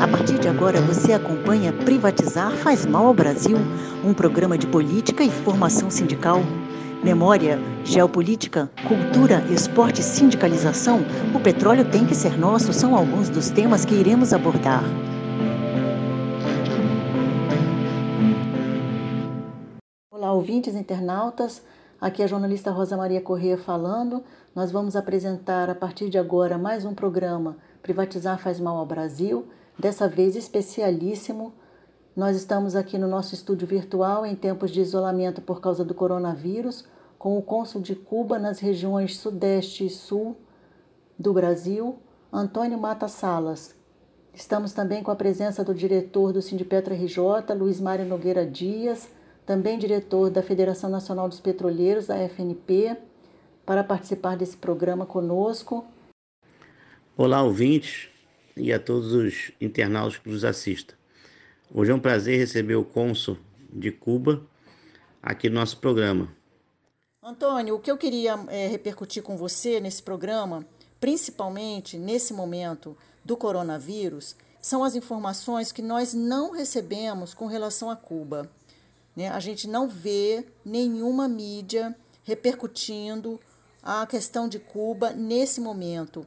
A 0.00 0.08
partir 0.08 0.36
de 0.40 0.48
agora, 0.48 0.80
você 0.80 1.12
acompanha 1.12 1.72
Privatizar 1.72 2.50
faz 2.56 2.84
mal 2.84 3.06
ao 3.06 3.14
Brasil, 3.14 3.56
um 4.04 4.12
programa 4.12 4.58
de 4.58 4.66
política 4.66 5.22
e 5.22 5.30
formação 5.30 5.88
sindical. 5.88 6.40
Memória, 7.04 7.60
geopolítica, 7.84 8.68
cultura, 8.88 9.44
esporte 9.48 10.00
e 10.00 10.02
sindicalização, 10.04 11.04
o 11.32 11.38
petróleo 11.38 11.84
tem 11.84 12.04
que 12.04 12.16
ser 12.16 12.36
nosso 12.36 12.72
são 12.72 12.96
alguns 12.96 13.28
dos 13.28 13.48
temas 13.48 13.84
que 13.84 13.94
iremos 13.94 14.32
abordar. 14.32 14.82
Olá, 20.10 20.32
ouvintes 20.32 20.74
internautas. 20.74 21.62
Aqui 22.02 22.20
é 22.20 22.24
a 22.24 22.28
jornalista 22.28 22.72
Rosa 22.72 22.96
Maria 22.96 23.20
Corrêa 23.20 23.56
falando. 23.56 24.24
Nós 24.56 24.72
vamos 24.72 24.96
apresentar 24.96 25.70
a 25.70 25.74
partir 25.76 26.10
de 26.10 26.18
agora 26.18 26.58
mais 26.58 26.84
um 26.84 26.92
programa 26.92 27.56
Privatizar 27.80 28.40
faz 28.40 28.58
mal 28.58 28.76
ao 28.76 28.84
Brasil 28.84 29.46
dessa 29.78 30.08
vez 30.08 30.34
especialíssimo. 30.34 31.52
Nós 32.16 32.36
estamos 32.36 32.74
aqui 32.74 32.98
no 32.98 33.06
nosso 33.06 33.36
estúdio 33.36 33.68
virtual 33.68 34.26
em 34.26 34.34
tempos 34.34 34.72
de 34.72 34.80
isolamento 34.80 35.40
por 35.40 35.60
causa 35.60 35.84
do 35.84 35.94
coronavírus, 35.94 36.84
com 37.20 37.38
o 37.38 37.42
cônsul 37.42 37.80
de 37.80 37.94
Cuba 37.94 38.36
nas 38.36 38.58
regiões 38.58 39.16
Sudeste 39.16 39.86
e 39.86 39.88
Sul 39.88 40.36
do 41.16 41.32
Brasil, 41.32 42.00
Antônio 42.32 42.78
Mata 42.78 43.06
Salas. 43.06 43.76
Estamos 44.34 44.72
também 44.72 45.04
com 45.04 45.12
a 45.12 45.16
presença 45.16 45.62
do 45.62 45.72
diretor 45.72 46.32
do 46.32 46.42
Sindipetra 46.42 46.96
RJ, 46.96 47.54
Luiz 47.56 47.80
Mário 47.80 48.04
Nogueira 48.04 48.44
Dias, 48.44 49.08
também 49.44 49.78
diretor 49.78 50.30
da 50.30 50.42
Federação 50.42 50.88
Nacional 50.88 51.28
dos 51.28 51.40
Petroleiros, 51.40 52.06
da 52.06 52.16
FNP, 52.16 52.96
para 53.66 53.82
participar 53.82 54.36
desse 54.36 54.56
programa 54.56 55.06
conosco. 55.06 55.84
Olá, 57.16 57.42
ouvintes 57.42 58.08
e 58.56 58.72
a 58.72 58.78
todos 58.78 59.12
os 59.12 59.52
internautas 59.60 60.18
que 60.18 60.28
nos 60.28 60.44
assistem. 60.44 60.96
Hoje 61.74 61.90
é 61.90 61.94
um 61.94 62.00
prazer 62.00 62.38
receber 62.38 62.76
o 62.76 62.84
cônsul 62.84 63.36
de 63.72 63.90
Cuba 63.90 64.42
aqui 65.22 65.48
no 65.48 65.56
nosso 65.56 65.78
programa. 65.78 66.28
Antônio, 67.22 67.76
o 67.76 67.78
que 67.78 67.90
eu 67.90 67.96
queria 67.96 68.34
é, 68.48 68.66
repercutir 68.66 69.22
com 69.22 69.36
você 69.36 69.80
nesse 69.80 70.02
programa, 70.02 70.66
principalmente 71.00 71.96
nesse 71.96 72.34
momento 72.34 72.96
do 73.24 73.36
coronavírus, 73.36 74.36
são 74.60 74.84
as 74.84 74.94
informações 74.94 75.72
que 75.72 75.82
nós 75.82 76.12
não 76.12 76.52
recebemos 76.52 77.32
com 77.32 77.46
relação 77.46 77.88
a 77.90 77.96
Cuba. 77.96 78.50
Né? 79.16 79.28
A 79.28 79.40
gente 79.40 79.68
não 79.68 79.88
vê 79.88 80.46
nenhuma 80.64 81.28
mídia 81.28 81.94
repercutindo 82.24 83.40
a 83.82 84.06
questão 84.06 84.48
de 84.48 84.58
Cuba 84.58 85.10
nesse 85.10 85.60
momento. 85.60 86.26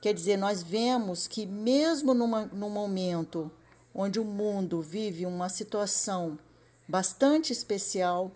Quer 0.00 0.14
dizer, 0.14 0.36
nós 0.36 0.62
vemos 0.62 1.26
que, 1.26 1.46
mesmo 1.46 2.14
numa, 2.14 2.46
num 2.46 2.70
momento 2.70 3.50
onde 3.94 4.20
o 4.20 4.24
mundo 4.24 4.82
vive 4.82 5.24
uma 5.24 5.48
situação 5.48 6.38
bastante 6.86 7.52
especial, 7.52 8.30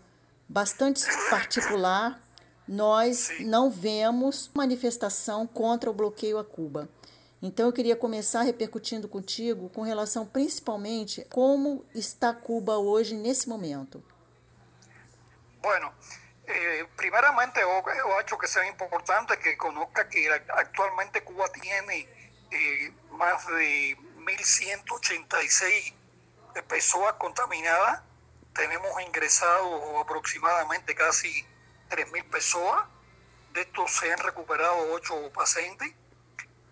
bastante 0.48 1.05
particular, 1.28 2.23
nós 2.67 3.30
não 3.41 3.70
vemos 3.70 4.50
manifestação 4.55 5.47
contra 5.47 5.91
o 5.91 5.95
bloqueio 5.95 6.39
a 6.39 6.45
Cuba. 6.45 6.89
Então 7.41 7.67
eu 7.67 7.72
queria 7.72 7.97
começar 7.97 8.42
repercutindo 8.42 9.08
contigo 9.08 9.69
com 9.70 9.83
relação 9.83 10.27
principalmente 10.27 11.25
como 11.31 11.84
está 11.95 12.34
Cuba 12.34 12.78
hoje 12.78 13.14
nesse 13.14 13.48
momento. 13.48 14.03
Bueno, 15.62 15.92
Eh, 16.50 16.89
primeramente, 16.97 17.61
yo, 17.61 17.83
yo 18.27 18.39
que 18.39 18.48
sea 18.48 18.67
importante 18.67 19.39
que 19.39 19.58
conozca 19.58 20.08
que 20.08 20.30
actualmente 20.48 21.22
Cuba 21.22 21.47
tiene 21.53 22.08
eh, 22.50 22.91
más 23.11 23.47
de 23.48 23.98
1.186 24.17 25.92
personas 26.67 27.12
contaminadas. 27.19 28.00
Tenemos 28.55 28.98
ingresado 29.02 29.98
aproximadamente 30.00 30.95
casi 30.95 31.46
3.000 31.91 32.30
personas. 32.30 32.86
De 33.52 33.61
estos 33.61 33.91
se 33.91 34.11
han 34.11 34.18
recuperado 34.20 34.91
8 34.92 35.30
pacientes 35.35 35.92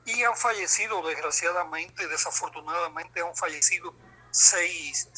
y 0.06 0.22
han 0.22 0.36
fallecido, 0.36 1.02
desgraciadamente, 1.02 2.06
desafortunadamente, 2.06 3.20
han 3.20 3.34
fallecido 3.34 3.92
6, 4.30 5.10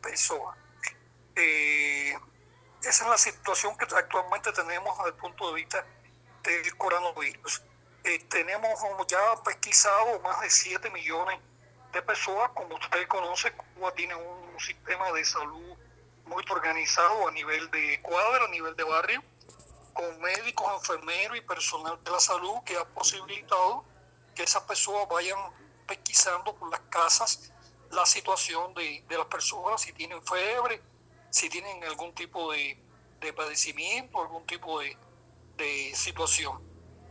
personas. 0.00 0.56
Eh, 1.36 2.16
esa 2.82 3.04
es 3.04 3.10
la 3.10 3.18
situación 3.18 3.76
que 3.76 3.84
actualmente 3.94 4.52
tenemos 4.52 4.96
desde 4.98 5.10
el 5.10 5.16
punto 5.16 5.48
de 5.48 5.54
vista 5.54 5.84
del 6.42 6.76
coronavirus. 6.78 7.62
Eh, 8.04 8.18
tenemos 8.30 8.70
ya 9.06 9.20
pesquisado 9.44 10.18
más 10.20 10.40
de 10.40 10.50
7 10.50 10.90
millones 10.90 11.38
de 11.92 12.00
personas. 12.02 12.50
Como 12.54 12.74
usted 12.76 13.06
conoce, 13.08 13.52
Cuba 13.52 13.92
tiene 13.92 14.14
un 14.14 14.58
sistema 14.58 15.12
de 15.12 15.24
salud 15.26 15.76
muy 16.24 16.44
organizado 16.48 17.28
a 17.28 17.32
nivel 17.32 17.70
de 17.70 18.00
cuadra, 18.00 18.46
a 18.46 18.48
nivel 18.48 18.74
de 18.76 18.84
barrio, 18.84 19.22
con 19.92 20.20
médicos, 20.22 20.72
enfermeros 20.80 21.36
y 21.36 21.42
personal 21.42 22.02
de 22.02 22.10
la 22.10 22.20
salud 22.20 22.62
que 22.64 22.78
ha 22.78 22.84
posibilitado 22.86 23.91
que 24.34 24.42
esas 24.42 24.62
personas 24.62 25.08
vayan 25.08 25.38
pesquisando 25.86 26.54
por 26.54 26.70
las 26.70 26.80
casas 26.88 27.52
la 27.90 28.06
situación 28.06 28.72
de, 28.74 29.04
de 29.06 29.18
las 29.18 29.26
personas, 29.26 29.82
si 29.82 29.92
tienen 29.92 30.22
fiebre, 30.22 30.82
si 31.30 31.48
tienen 31.48 31.84
algún 31.84 32.14
tipo 32.14 32.52
de, 32.52 32.82
de 33.20 33.32
padecimiento, 33.32 34.20
algún 34.20 34.46
tipo 34.46 34.80
de, 34.80 34.96
de, 35.56 35.94
situación. 35.94 36.60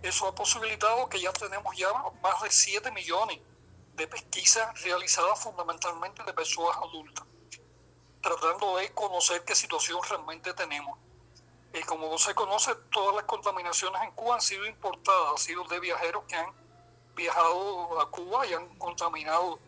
Eso 0.02 0.28
ha 0.28 0.34
posibilitado 0.34 1.08
que 1.08 1.20
ya 1.20 1.32
tenemos 1.34 1.76
ya 1.78 1.92
más 2.22 2.42
de 2.42 2.50
7 2.50 2.92
millones 2.92 3.40
de 3.94 4.08
pesquisas 4.08 4.82
realizadas 4.82 5.40
fundamentalmente 5.40 6.24
de 6.24 6.34
personas 6.34 6.76
adultas, 6.78 7.26
tratando 8.22 8.78
de 8.78 8.92
conocer 8.94 9.44
qué 9.46 9.54
situación 9.54 10.00
realmente 10.10 10.54
tenemos. 10.54 10.98
Y 11.74 11.82
como 11.84 12.18
se 12.18 12.34
conoce, 12.34 12.74
todas 12.92 13.16
las 13.16 13.26
contaminaciones 13.26 14.02
en 14.02 14.12
Cuba 14.12 14.36
han 14.36 14.42
sido 14.42 14.66
importadas, 14.66 15.32
han 15.32 15.38
sido 15.38 15.64
de 15.66 15.80
viajeros 15.80 16.24
que 16.28 16.36
han 16.36 16.61
viajado 17.16 18.00
a 18.02 18.10
Cuba 18.10 18.46
y 18.46 18.54
han 18.54 18.68
contaminado 18.78 19.60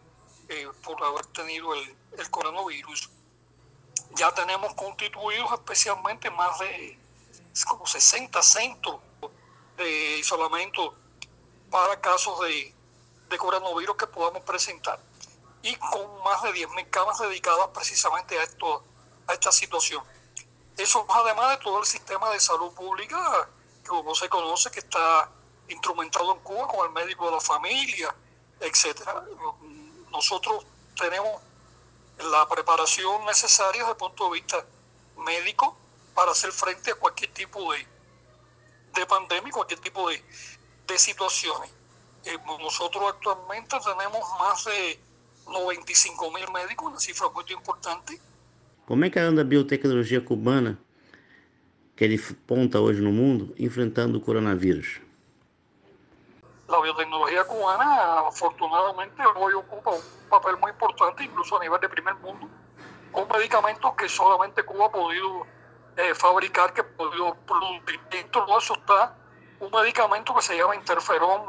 eh, 0.50 0.68
por 0.84 1.04
haber 1.04 1.26
tenido 1.28 1.74
el, 1.74 1.96
el 2.18 2.30
coronavirus 2.30 3.10
ya 4.16 4.32
tenemos 4.34 4.74
constituidos 4.76 5.52
especialmente 5.54 6.30
más 6.30 6.60
de 6.60 7.00
como 7.68 7.86
60 7.86 8.42
centros 8.42 9.00
de 9.78 10.18
isolamiento 10.20 10.94
para 11.70 12.00
casos 12.00 12.40
de, 12.42 12.74
de 13.30 13.38
coronavirus 13.38 13.96
que 13.96 14.08
podamos 14.08 14.44
presentar 14.44 15.00
y 15.62 15.76
con 15.76 16.24
más 16.24 16.44
de 16.44 16.50
10.000 16.50 16.90
camas 16.90 17.20
dedicadas 17.20 17.70
precisamente 17.74 18.38
a, 18.38 18.44
esto, 18.44 18.84
a 19.28 19.34
esta 19.34 19.52
situación. 19.52 20.04
Eso 20.78 21.06
además 21.10 21.58
de 21.58 21.64
todo 21.64 21.80
el 21.80 21.86
sistema 21.86 22.30
de 22.32 22.40
salud 22.40 22.74
pública 22.74 23.50
que 23.82 23.88
como 23.90 24.14
se 24.14 24.30
conoce 24.30 24.72
que 24.72 24.80
está 24.80 25.30
instrumentado 25.74 26.34
en 26.34 26.40
Cuba 26.40 26.68
con 26.68 26.86
el 26.88 26.94
médico 26.94 27.26
de 27.26 27.32
la 27.32 27.42
familia, 27.42 28.16
etcétera. 28.60 29.24
Nosotros 30.12 30.66
tenemos 31.00 31.42
la 32.32 32.48
preparación 32.48 33.26
necesaria 33.26 33.82
desde 33.82 33.92
el 33.92 33.98
punto 33.98 34.26
de 34.26 34.34
vista 34.40 34.66
médico 35.26 35.78
para 36.14 36.32
hacer 36.32 36.52
frente 36.52 36.92
a 36.92 36.96
cualquier 36.96 37.32
tipo 37.32 37.74
de, 37.74 37.86
de 38.96 39.06
pandemia, 39.06 39.52
cualquier 39.52 39.80
tipo 39.80 40.10
de, 40.10 40.24
de 40.88 40.98
situaciones. 40.98 41.70
Eh, 42.26 42.38
nosotros 42.60 43.04
actualmente 43.10 43.76
tenemos 43.84 44.24
más 44.40 44.64
de 44.66 45.00
95 45.48 46.32
mil 46.32 46.50
médicos, 46.52 46.88
una 46.88 47.00
cifra 47.00 47.30
muy 47.30 47.46
importante. 47.52 48.20
Como 48.86 49.06
é 49.06 49.10
que 49.10 49.20
anda 49.20 49.42
a 49.42 49.46
biotecnologia 49.46 50.20
cubana, 50.24 50.78
que 51.96 52.04
ele 52.04 52.20
ponta 52.46 52.82
hoje 52.82 53.00
no 53.00 53.12
mundo, 53.12 53.54
enfrentando 53.58 54.18
o 54.18 54.22
coronavírus? 54.22 55.03
La 56.74 56.80
biotecnología 56.80 57.44
cubana 57.46 58.28
afortunadamente 58.28 59.22
hoy 59.36 59.54
ocupa 59.54 59.92
un 59.92 60.02
papel 60.30 60.58
muy 60.58 60.72
importante, 60.72 61.24
incluso 61.24 61.58
a 61.58 61.60
nivel 61.60 61.80
de 61.80 61.88
primer 61.88 62.16
mundo, 62.16 62.48
con 63.12 63.28
medicamentos 63.28 63.94
que 63.96 64.10
solamente 64.10 64.64
Cuba 64.64 64.88
ha 64.88 64.92
podido 64.92 65.46
eh, 65.98 66.16
fabricar, 66.16 66.74
que 66.74 66.82
ha 66.82 66.88
podido 66.88 67.36
producir. 67.46 68.02
Dentro 68.10 68.46
de 68.48 68.54
eso 68.58 68.74
está 68.74 69.16
un 69.60 69.70
medicamento 69.70 70.34
que 70.34 70.42
se 70.42 70.58
llama 70.58 70.76
interferón 70.76 71.44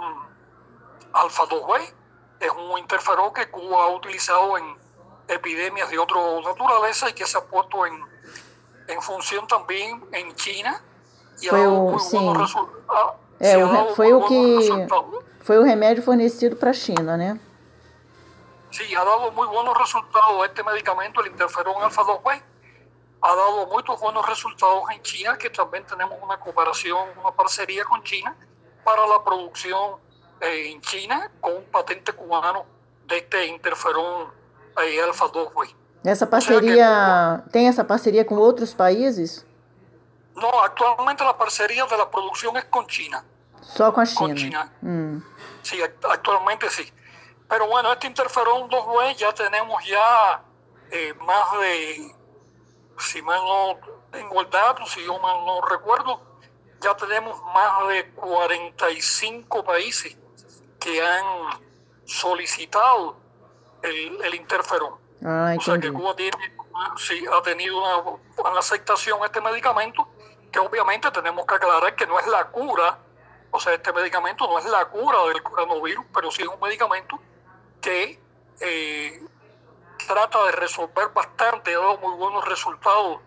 alfa 1.14 1.44
2B, 1.44 1.94
es 2.40 2.50
un 2.50 2.78
interferón 2.78 3.32
que 3.32 3.50
Cuba 3.50 3.84
ha 3.84 3.88
utilizado 3.88 4.58
en 4.58 4.76
epidemias 5.28 5.88
de 5.88 5.98
otra 5.98 6.18
naturaleza 6.44 7.08
y 7.08 7.14
que 7.14 7.26
se 7.26 7.38
ha 7.38 7.44
puesto 7.44 7.86
en, 7.86 7.98
en 8.88 9.00
función 9.00 9.46
también 9.46 10.04
en 10.12 10.34
China. 10.34 10.82
Y 11.40 11.48
ha 11.48 11.52
dado 11.52 11.70
muy 11.70 12.02
buenos 12.12 12.38
resultados 12.38 13.23
É, 13.44 13.58
o, 13.58 13.68
então, 13.68 13.94
foi 13.94 14.10
o 14.14 14.26
que 14.26 14.86
foi 15.40 15.58
o 15.58 15.62
remédio 15.62 16.02
fornecido 16.02 16.56
para 16.56 16.70
a 16.70 16.72
China, 16.72 17.14
né? 17.14 17.38
Sim, 18.72 18.94
ha 18.96 19.04
dado 19.04 19.30
muito 19.32 19.52
bons 19.52 19.78
resultados 19.78 20.44
este 20.46 20.62
medicamento, 20.62 21.20
o 21.20 21.26
interferon 21.26 21.78
alfa-2B. 21.78 22.42
Ha 23.20 23.34
dado 23.36 23.66
muito 23.66 23.94
bons 23.96 24.26
resultados 24.26 24.90
em 24.92 25.00
China, 25.04 25.36
que 25.36 25.50
também 25.50 25.82
temos 25.82 26.16
uma 26.22 26.38
cooperação, 26.38 27.06
uma 27.20 27.32
parceria 27.32 27.84
com 27.84 28.00
China 28.02 28.34
para 28.82 29.04
a 29.14 29.20
produção 29.20 30.00
eh, 30.40 30.68
em 30.68 30.80
China 30.82 31.30
com 31.38 31.58
um 31.58 31.62
patente 31.64 32.12
cubano 32.12 32.64
deste 33.06 33.44
interferon 33.44 34.28
eh, 34.78 35.00
alfa-2B. 35.02 35.74
Essa 36.02 36.26
parceria 36.26 37.42
que... 37.44 37.50
tem 37.50 37.68
essa 37.68 37.84
parceria 37.84 38.24
com 38.24 38.36
outros 38.36 38.72
países? 38.72 39.44
Não, 40.34 40.60
atualmente 40.60 41.22
a 41.22 41.34
parceria 41.34 41.84
da 41.86 42.06
produção 42.06 42.56
é 42.56 42.62
com 42.62 42.88
China. 42.88 43.22
Só 43.64 43.92
com 43.92 44.00
a 44.00 44.06
China. 44.06 44.18
Con 44.18 44.36
China. 44.36 44.72
Sí, 45.62 45.80
actualmente 45.82 46.68
sí. 46.70 46.92
Pero 47.48 47.66
bueno, 47.68 47.92
este 47.92 48.06
interferón 48.06 48.68
2 48.68 49.16
ya 49.16 49.32
tenemos 49.32 49.84
ya 49.84 50.42
eh, 50.90 51.14
más 51.20 51.52
de, 51.60 52.14
si 52.98 53.22
mal 53.22 53.40
no 53.44 53.78
tengo 54.10 54.40
el 54.40 54.50
dato, 54.50 54.86
si 54.86 55.04
yo 55.04 55.18
mal 55.18 55.44
no 55.44 55.60
recuerdo, 55.62 56.20
ya 56.80 56.96
tenemos 56.96 57.40
más 57.54 57.88
de 57.88 58.10
45 58.12 59.64
países 59.64 60.16
que 60.78 61.02
han 61.02 61.60
solicitado 62.04 63.16
el, 63.82 64.22
el 64.22 64.34
interferón. 64.34 64.94
Ah, 65.24 65.54
o 65.56 65.60
sea 65.60 65.78
que 65.78 65.90
Cuba 65.92 66.14
tiene, 66.14 66.36
sí, 66.98 67.24
ha 67.32 67.42
tenido 67.42 67.78
una, 67.78 68.18
una 68.50 68.58
aceptación 68.58 69.22
a 69.22 69.26
este 69.26 69.40
medicamento, 69.40 70.06
que 70.52 70.58
obviamente 70.58 71.10
tenemos 71.10 71.46
que 71.46 71.54
aclarar 71.54 71.94
que 71.96 72.06
no 72.06 72.18
es 72.18 72.26
la 72.26 72.46
cura, 72.48 72.98
o 73.54 73.60
sea, 73.60 73.72
este 73.72 73.92
medicamento 73.92 74.48
no 74.48 74.58
es 74.58 74.64
la 74.64 74.84
cura 74.86 75.16
del 75.28 75.40
coronavirus, 75.40 76.04
pero 76.12 76.28
sí 76.32 76.42
es 76.42 76.48
un 76.48 76.58
medicamento 76.58 77.20
que 77.80 78.20
eh, 78.60 79.24
trata 80.08 80.46
de 80.46 80.52
resolver 80.52 81.10
bastante, 81.14 81.72
ha 81.72 81.78
dado 81.78 81.98
muy 81.98 82.16
buenos 82.16 82.44
resultados 82.48 83.20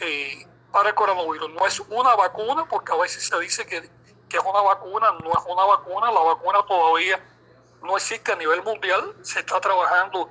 eh, 0.00 0.46
para 0.72 0.88
el 0.88 0.94
coronavirus. 0.94 1.50
No 1.50 1.66
es 1.66 1.80
una 1.80 2.16
vacuna, 2.16 2.66
porque 2.66 2.92
a 2.92 2.96
veces 2.96 3.28
se 3.28 3.38
dice 3.40 3.66
que, 3.66 3.82
que, 4.30 4.38
es 4.38 4.42
una 4.42 4.62
vacuna, 4.62 5.12
no 5.22 5.30
es 5.30 5.44
una 5.46 5.64
vacuna, 5.66 6.10
la 6.10 6.20
vacuna 6.20 6.64
todavía 6.66 7.22
no 7.82 7.94
existe 7.98 8.32
a 8.32 8.36
nivel 8.36 8.62
mundial, 8.62 9.14
se 9.20 9.40
está 9.40 9.60
trabajando, 9.60 10.30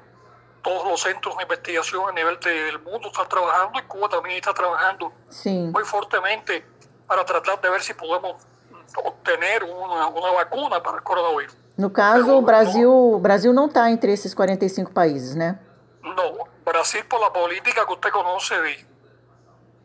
todos 0.63 0.87
los 0.87 0.99
centros 0.99 1.37
de 1.37 1.43
investigación 1.43 2.09
a 2.09 2.11
nivel 2.11 2.39
del 2.39 2.79
mundo 2.79 3.09
están 3.09 3.29
trabajando 3.29 3.77
y 3.77 3.83
Cuba 3.83 4.09
también 4.09 4.37
está 4.37 4.51
trabajando 4.51 5.13
muy 5.45 5.83
fuertemente 5.83 6.65
para 7.05 7.23
tratar 7.23 7.61
de 7.61 7.69
ver 7.69 7.83
si 7.83 7.93
podemos 7.93 8.47
obtener 8.99 9.63
una, 9.63 10.07
una 10.07 10.31
vacuna 10.31 10.81
para 10.81 10.97
el 10.97 11.03
coronavirus. 11.03 11.55
No 11.75 11.91
caso, 11.91 12.37
o 12.37 12.41
Brasil, 12.41 12.87
Brasil 13.19 13.51
não 13.51 13.65
está 13.65 13.89
entre 13.89 14.13
esses 14.13 14.33
45 14.33 14.91
países, 14.91 15.35
né? 15.35 15.59
No, 16.03 16.47
Brasil 16.63 17.03
por 17.05 17.19
la 17.19 17.31
política 17.31 17.85
que 17.85 17.93
usted 17.93 18.11
conoce 18.11 18.55
de, 18.61 18.85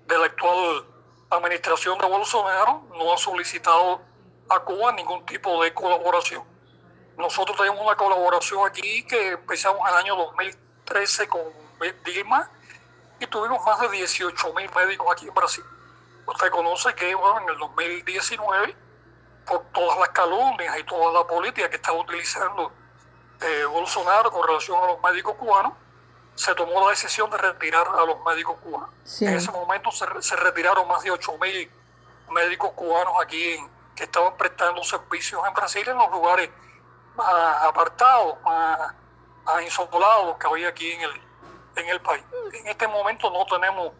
de 0.07 0.19
la 0.19 0.27
actual 0.27 0.85
administración 1.31 1.99
de 1.99 2.07
Bolsonaro 2.07 2.83
no 2.91 3.13
ha 3.13 3.19
solicitado 3.19 4.01
a 4.49 4.61
Cuba 4.61 4.93
ningún 4.93 5.25
tipo 5.27 5.63
de 5.63 5.73
colaboración. 5.73 6.43
Nosotros 7.17 7.57
tenemos 7.57 7.81
una 7.85 7.97
colaboración 7.97 8.67
aquí 8.67 9.03
que 9.05 9.33
empezamos 9.33 9.81
en 9.83 9.89
el 9.89 9.95
año 9.95 10.17
2013 10.17 11.29
con 11.29 11.43
Dilma 12.05 12.51
y 13.21 13.27
tuvimos 13.27 13.65
más 13.65 13.81
de 13.81 13.89
18 13.89 14.55
mil 14.55 14.71
médicos 14.75 15.09
aquí 15.11 15.27
en 15.27 15.35
Brasil. 15.35 15.65
Usted 16.27 16.51
conoce 16.51 16.95
que 16.95 17.15
bueno, 17.15 17.41
en 17.41 17.49
el 17.49 17.59
2019, 17.59 18.77
por 19.49 19.63
todas 19.73 19.99
las 19.99 20.11
calumnias 20.11 20.79
y 20.79 20.85
toda 20.85 21.13
la 21.13 21.27
política 21.27 21.69
que 21.71 21.77
estaba 21.77 21.99
utilizando 21.99 22.71
eh, 23.41 23.65
Bolsonaro 23.65 24.31
con 24.31 24.47
relación 24.47 24.83
a 24.83 24.87
los 24.89 25.01
médicos 25.03 25.35
cubanos, 25.37 25.73
se 26.35 26.55
tomó 26.55 26.81
la 26.81 26.91
decisión 26.91 27.31
de 27.31 27.39
retirar 27.39 27.87
a 27.89 28.05
los 28.05 28.23
médicos 28.25 28.59
cubanos. 28.63 28.91
En 29.21 29.35
ese 29.35 29.51
momento 29.51 29.91
se, 29.91 30.07
se 30.21 30.37
retiraron 30.37 30.87
más 30.87 31.03
de 31.03 31.11
8.000 31.11 31.69
médicos 32.31 32.73
cubanos 32.73 33.15
aquí 33.21 33.59
que 33.97 34.05
estaban 34.05 34.37
prestando 34.37 34.83
servicios 34.85 35.43
en 35.47 35.55
Brasil 35.55 35.89
en 35.89 35.99
los 35.99 36.11
lugares 36.11 36.51
más 37.17 37.63
apartados, 37.65 38.41
más, 38.45 38.95
más 39.45 39.63
insolados 39.63 40.37
que 40.39 40.47
había 40.47 40.69
aquí 40.69 40.93
en 40.93 41.01
el, 41.01 41.23
en 41.77 41.89
el 41.89 42.01
país. 42.01 42.23
En 42.53 42.69
este 42.69 42.87
momento 42.87 43.31
no 43.31 43.45
tenemos 43.47 43.93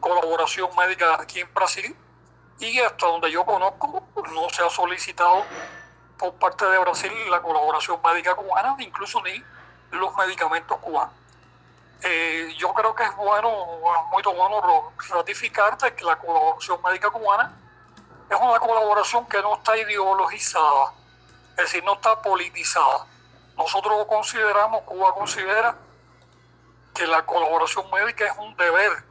colaboración 0.00 0.68
médica 0.76 1.20
aquí 1.20 1.40
en 1.40 1.54
Brasil 1.54 1.96
y 2.60 2.80
hasta 2.80 3.06
donde 3.06 3.30
yo 3.30 3.44
conozco 3.44 4.02
no 4.32 4.48
se 4.50 4.64
ha 4.64 4.70
solicitado 4.70 5.44
por 6.18 6.34
parte 6.34 6.64
de 6.66 6.78
Brasil 6.78 7.12
la 7.30 7.40
colaboración 7.40 8.00
médica 8.02 8.34
cubana, 8.34 8.76
incluso 8.78 9.22
ni 9.22 9.42
los 9.92 10.14
medicamentos 10.16 10.76
cubanos. 10.78 11.14
Eh, 12.02 12.54
yo 12.56 12.72
creo 12.74 12.94
que 12.94 13.04
es 13.04 13.16
bueno, 13.16 13.50
muy 14.10 14.22
bueno 14.22 14.92
ratificarte 15.10 15.94
que 15.94 16.04
la 16.04 16.16
colaboración 16.16 16.80
médica 16.82 17.10
cubana 17.10 17.56
es 18.30 18.36
una 18.36 18.58
colaboración 18.60 19.26
que 19.26 19.40
no 19.40 19.54
está 19.54 19.76
ideologizada, 19.76 20.92
es 21.52 21.56
decir, 21.56 21.82
no 21.84 21.94
está 21.94 22.20
politizada. 22.20 23.06
Nosotros 23.56 24.06
consideramos, 24.06 24.82
Cuba 24.82 25.14
considera 25.14 25.74
que 26.94 27.06
la 27.06 27.24
colaboración 27.24 27.90
médica 27.90 28.26
es 28.26 28.38
un 28.38 28.56
deber 28.56 29.04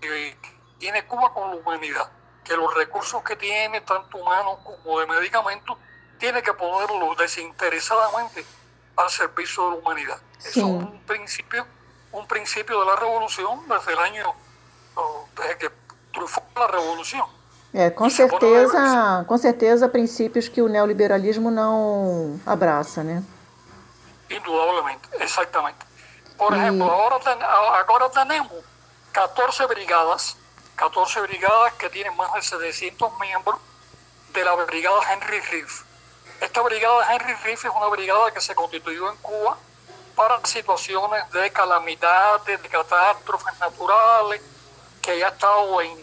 que 0.00 0.36
tiene 0.78 1.06
Cuba 1.06 1.32
con 1.32 1.50
la 1.50 1.56
humanidad, 1.56 2.10
que 2.44 2.56
los 2.56 2.74
recursos 2.74 3.22
que 3.22 3.36
tiene, 3.36 3.80
tanto 3.82 4.18
humanos 4.18 4.58
como 4.64 5.00
de 5.00 5.06
medicamentos, 5.06 5.76
tiene 6.18 6.42
que 6.42 6.52
ponerlos 6.52 7.16
desinteresadamente 7.16 8.44
al 8.96 9.10
servicio 9.10 9.64
de 9.64 9.70
la 9.70 9.76
humanidad. 9.76 10.18
Eso 10.38 10.60
es 10.60 10.64
un 10.64 11.00
principio 11.06 11.66
un 12.12 12.26
principio 12.26 12.78
de 12.78 12.86
la 12.86 12.96
revolução 12.96 13.64
desde 13.66 13.94
o 13.94 14.00
ano 14.00 14.34
desde 15.34 15.54
que 15.56 15.70
trufou 16.12 16.44
a 16.56 16.66
revolução. 16.66 17.28
É, 17.74 17.88
com 17.88 18.10
certeza, 18.10 19.24
com 19.26 19.38
certeza 19.38 19.88
princípios 19.88 20.46
que 20.46 20.60
o 20.60 20.68
neoliberalismo 20.68 21.50
não 21.50 22.38
abraça, 22.44 23.02
né? 23.02 23.22
Indudablemente, 24.28 25.08
exatamente. 25.18 25.78
Por 26.36 26.52
e... 26.52 26.58
exemplo, 26.58 26.84
agora, 26.84 27.78
agora 27.78 28.10
temos 28.10 28.62
14 29.10 29.66
brigadas, 29.68 30.36
14 30.76 31.20
brigadas 31.22 31.74
que 31.74 31.88
têm 31.88 32.10
mais 32.10 32.32
de 32.32 32.72
700 32.72 33.18
membros 33.18 33.58
de 34.30 34.42
la 34.42 34.56
brigada 34.56 35.12
Henry 35.12 35.40
Riff. 35.40 35.84
Esta 36.40 36.62
brigada 36.62 37.14
Henry 37.14 37.34
Riff 37.44 37.64
es 37.64 37.70
una 37.74 37.86
brigada 37.86 38.32
que 38.32 38.40
se 38.40 38.54
constituyó 38.54 39.10
en 39.10 39.16
Cuba 39.18 39.58
para 40.16 40.44
situaciones 40.44 41.30
de 41.30 41.50
calamidades, 41.52 42.62
de 42.62 42.68
catástrofes 42.68 43.58
naturales, 43.58 44.42
que 45.00 45.18
ya 45.18 45.28
ha 45.28 45.30
estado 45.30 45.80
en, 45.80 45.98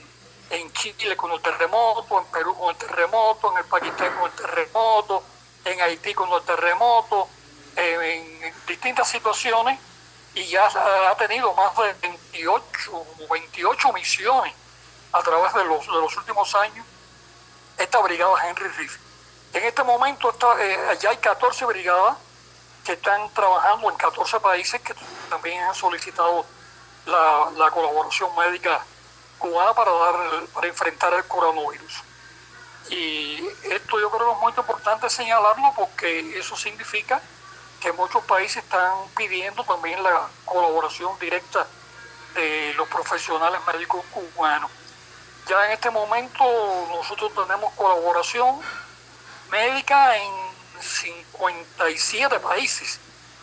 en 0.50 0.74
Chile 0.74 1.16
con 1.16 1.32
el 1.32 1.42
terremoto, 1.42 2.20
en 2.20 2.26
Perú 2.26 2.56
con 2.58 2.70
el 2.70 2.76
terremoto, 2.78 3.52
en 3.52 3.58
el 3.58 3.66
Pakistán 3.66 4.16
con 4.16 4.32
el 4.32 4.36
terremoto, 4.36 5.24
en 5.66 5.82
Haití 5.82 6.14
con 6.14 6.32
el 6.32 6.42
terremoto, 6.44 7.28
en, 7.76 8.54
distintas 8.68 9.10
situaciones 9.10 9.80
y 10.36 10.46
ya 10.46 10.68
ha 10.68 11.16
tenido 11.16 11.54
más 11.54 11.76
de 11.78 12.19
28, 12.46 13.06
28 13.30 13.94
misiones 13.94 14.54
a 15.12 15.22
través 15.22 15.54
de 15.54 15.64
los, 15.66 15.86
de 15.86 15.94
los 15.94 16.16
últimos 16.18 16.56
años 16.56 16.86
esta 17.78 18.00
brigada 18.00 18.48
Henry 18.48 18.68
Riff. 18.70 18.98
En 19.54 19.64
este 19.64 19.84
momento 19.84 20.30
está, 20.30 20.48
eh, 20.64 20.98
hay 21.10 21.18
14 21.18 21.66
brigadas 21.66 22.18
que 22.86 22.94
están 22.94 23.30
trabajando 23.34 23.90
en 23.90 23.98
14 23.98 24.40
países 24.40 24.82
que 24.82 24.94
también 25.30 25.64
han 25.64 25.74
solicitado 25.74 26.46
la, 27.06 27.72
colaboración 27.72 28.36
médica 28.36 28.80
cubana 29.38 29.74
para, 29.74 29.92
dar, 29.92 30.46
para 30.54 30.68
enfrentar 30.68 31.14
el 31.14 31.26
coronavirus. 31.26 32.04
Y 32.90 33.48
esto 33.64 34.00
yo 34.00 34.10
creo 34.12 34.28
que 34.28 34.34
es 34.34 34.40
muy 34.40 34.54
importante 34.56 35.10
señalarlo 35.10 35.74
porque 35.76 36.38
eso 36.38 36.56
significa 36.56 37.22
que 37.80 37.92
muchos 37.94 38.24
países 38.26 38.64
están 38.64 38.94
pidiendo 39.16 39.64
también 39.64 40.02
la 40.04 40.28
colaboración 40.46 41.18
directa 41.20 41.66
de 42.36 42.74
los 42.76 42.88
profesionales 42.88 43.60
médicos 43.72 44.04
cubanos. 44.12 44.72
Ya 45.48 45.66
en 45.66 45.72
este 45.72 45.90
momento 45.90 46.44
nosotros 46.90 47.32
tenemos 47.34 47.74
colaboración 47.74 48.60
médica 49.52 50.18
en 50.18 50.32
57 50.80 52.40
países. 52.40 53.00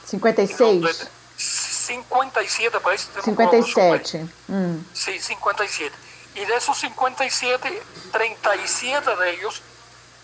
56? 0.06 1.08
57 1.36 2.80
países. 2.80 3.08
57. 3.24 4.26
Mm. 4.48 4.76
Sí, 4.92 5.18
57. 5.18 5.94
Y 6.36 6.44
de 6.44 6.56
esos 6.56 6.78
57, 6.78 7.82
37 8.12 9.16
de 9.16 9.30
ellos 9.32 9.62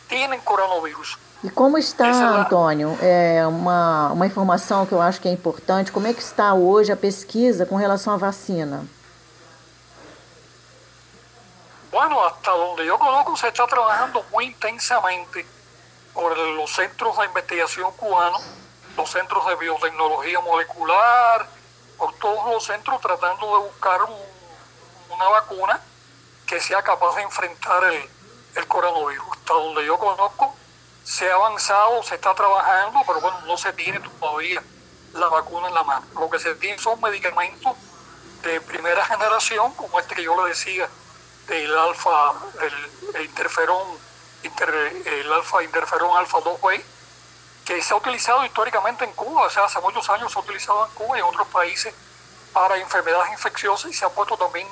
tienen 0.08 0.40
coronavírus. 0.40 1.18
E 1.44 1.50
como 1.50 1.76
está, 1.76 2.08
Antônio, 2.08 2.96
é 3.02 3.44
uma, 3.46 4.12
uma 4.12 4.26
informação 4.26 4.86
que 4.86 4.92
eu 4.92 5.02
acho 5.02 5.20
que 5.20 5.28
é 5.28 5.32
importante, 5.32 5.90
como 5.90 6.06
é 6.06 6.14
que 6.14 6.22
está 6.22 6.54
hoje 6.54 6.92
a 6.92 6.96
pesquisa 6.96 7.66
com 7.66 7.74
relação 7.74 8.14
à 8.14 8.16
vacina? 8.16 8.86
Bueno, 11.90 12.24
hasta 12.24 12.50
donde 12.52 12.86
yo 12.86 12.96
conozco 12.96 13.36
se 13.36 13.48
está 13.48 13.66
trabajando 13.66 14.24
muy 14.32 14.46
intensamente 14.46 15.44
por 16.14 16.36
los 16.38 16.70
centros 16.70 17.18
de 17.18 17.26
investigación 17.26 17.92
cubanos, 17.92 18.42
los 18.96 19.10
centros 19.10 19.44
de 19.46 19.56
biotecnología 19.56 20.40
molecular, 20.40 21.46
por 21.98 22.14
todos 22.14 22.46
los 22.46 22.64
centros 22.64 23.00
tratando 23.00 23.46
de 23.58 23.64
buscar 23.64 24.00
una 25.10 25.28
vacuna 25.28 25.80
que 26.46 26.60
sea 26.60 26.82
capaz 26.82 27.16
de 27.16 27.22
enfrentar 27.22 27.84
el, 27.84 28.08
el 28.54 28.68
coronavirus. 28.68 29.26
Hasta 29.32 29.54
donde 29.54 29.84
yo 29.84 29.98
conozco, 29.98 30.54
se 31.04 31.30
ha 31.30 31.34
avanzado, 31.34 32.02
se 32.02 32.14
está 32.14 32.34
trabajando, 32.34 33.00
pero 33.06 33.20
bueno, 33.20 33.40
no 33.46 33.56
se 33.56 33.72
tiene 33.72 34.00
todavía 34.00 34.62
la 35.14 35.28
vacuna 35.28 35.68
en 35.68 35.74
la 35.74 35.82
mano. 35.82 36.06
Lo 36.14 36.30
que 36.30 36.38
se 36.38 36.54
tiene 36.54 36.78
son 36.78 37.00
medicamentos 37.00 37.76
de 38.42 38.60
primera 38.60 39.04
generación, 39.04 39.72
como 39.74 39.98
este 40.00 40.14
que 40.14 40.22
yo 40.22 40.40
le 40.42 40.50
decía, 40.50 40.88
del 41.48 41.76
alfa, 41.76 42.32
el, 43.14 43.22
interferón, 43.22 43.86
el 44.42 45.32
alfa 45.32 45.62
interferón 45.62 46.16
alfa 46.16 46.38
2B, 46.38 46.82
que 47.64 47.82
se 47.82 47.94
ha 47.94 47.96
utilizado 47.96 48.44
históricamente 48.44 49.04
en 49.04 49.12
Cuba, 49.12 49.42
o 49.42 49.50
sea, 49.50 49.64
hace 49.64 49.80
muchos 49.80 50.08
años 50.10 50.32
se 50.32 50.38
ha 50.38 50.42
utilizado 50.42 50.86
en 50.86 50.92
Cuba 50.92 51.16
y 51.16 51.20
en 51.20 51.26
otros 51.26 51.46
países 51.48 51.94
para 52.52 52.76
enfermedades 52.76 53.32
infecciosas 53.32 53.90
y 53.90 53.94
se 53.94 54.04
ha 54.04 54.08
puesto 54.08 54.36
también 54.36 54.68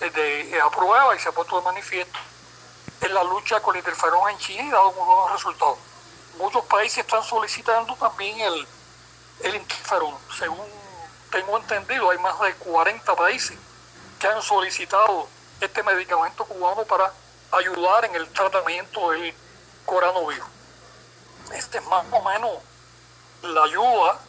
de, 0.00 0.10
de, 0.10 0.60
a 0.60 0.70
prueba 0.70 1.14
y 1.14 1.18
se 1.18 1.28
ha 1.28 1.32
puesto 1.32 1.58
de 1.58 1.64
manifiesto 1.64 2.18
en 3.02 3.14
la 3.14 3.24
lucha 3.24 3.60
con 3.60 3.74
el 3.74 3.80
interferón 3.80 4.30
en 4.30 4.38
China 4.38 4.62
y 4.62 4.70
dado 4.70 4.92
muy 4.92 5.04
buenos 5.04 5.32
resultados. 5.32 5.78
Muchos 6.38 6.64
países 6.66 6.98
están 6.98 7.22
solicitando 7.22 7.94
también 7.96 8.40
el, 8.40 8.66
el 9.40 9.54
interferón. 9.56 10.14
Según 10.38 10.66
tengo 11.30 11.58
entendido, 11.58 12.10
hay 12.10 12.18
más 12.18 12.38
de 12.40 12.54
40 12.54 13.16
países 13.16 13.58
que 14.18 14.26
han 14.28 14.40
solicitado 14.40 15.28
este 15.60 15.82
medicamento 15.82 16.44
cubano 16.44 16.84
para 16.84 17.12
ayudar 17.50 18.04
en 18.04 18.14
el 18.14 18.28
tratamiento 18.28 19.10
del 19.10 19.34
coronavirus. 19.84 20.46
Este 21.54 21.78
es 21.78 21.86
más 21.86 22.04
o 22.10 22.22
menos 22.22 22.50
la 23.42 23.64
ayuda 23.64 24.20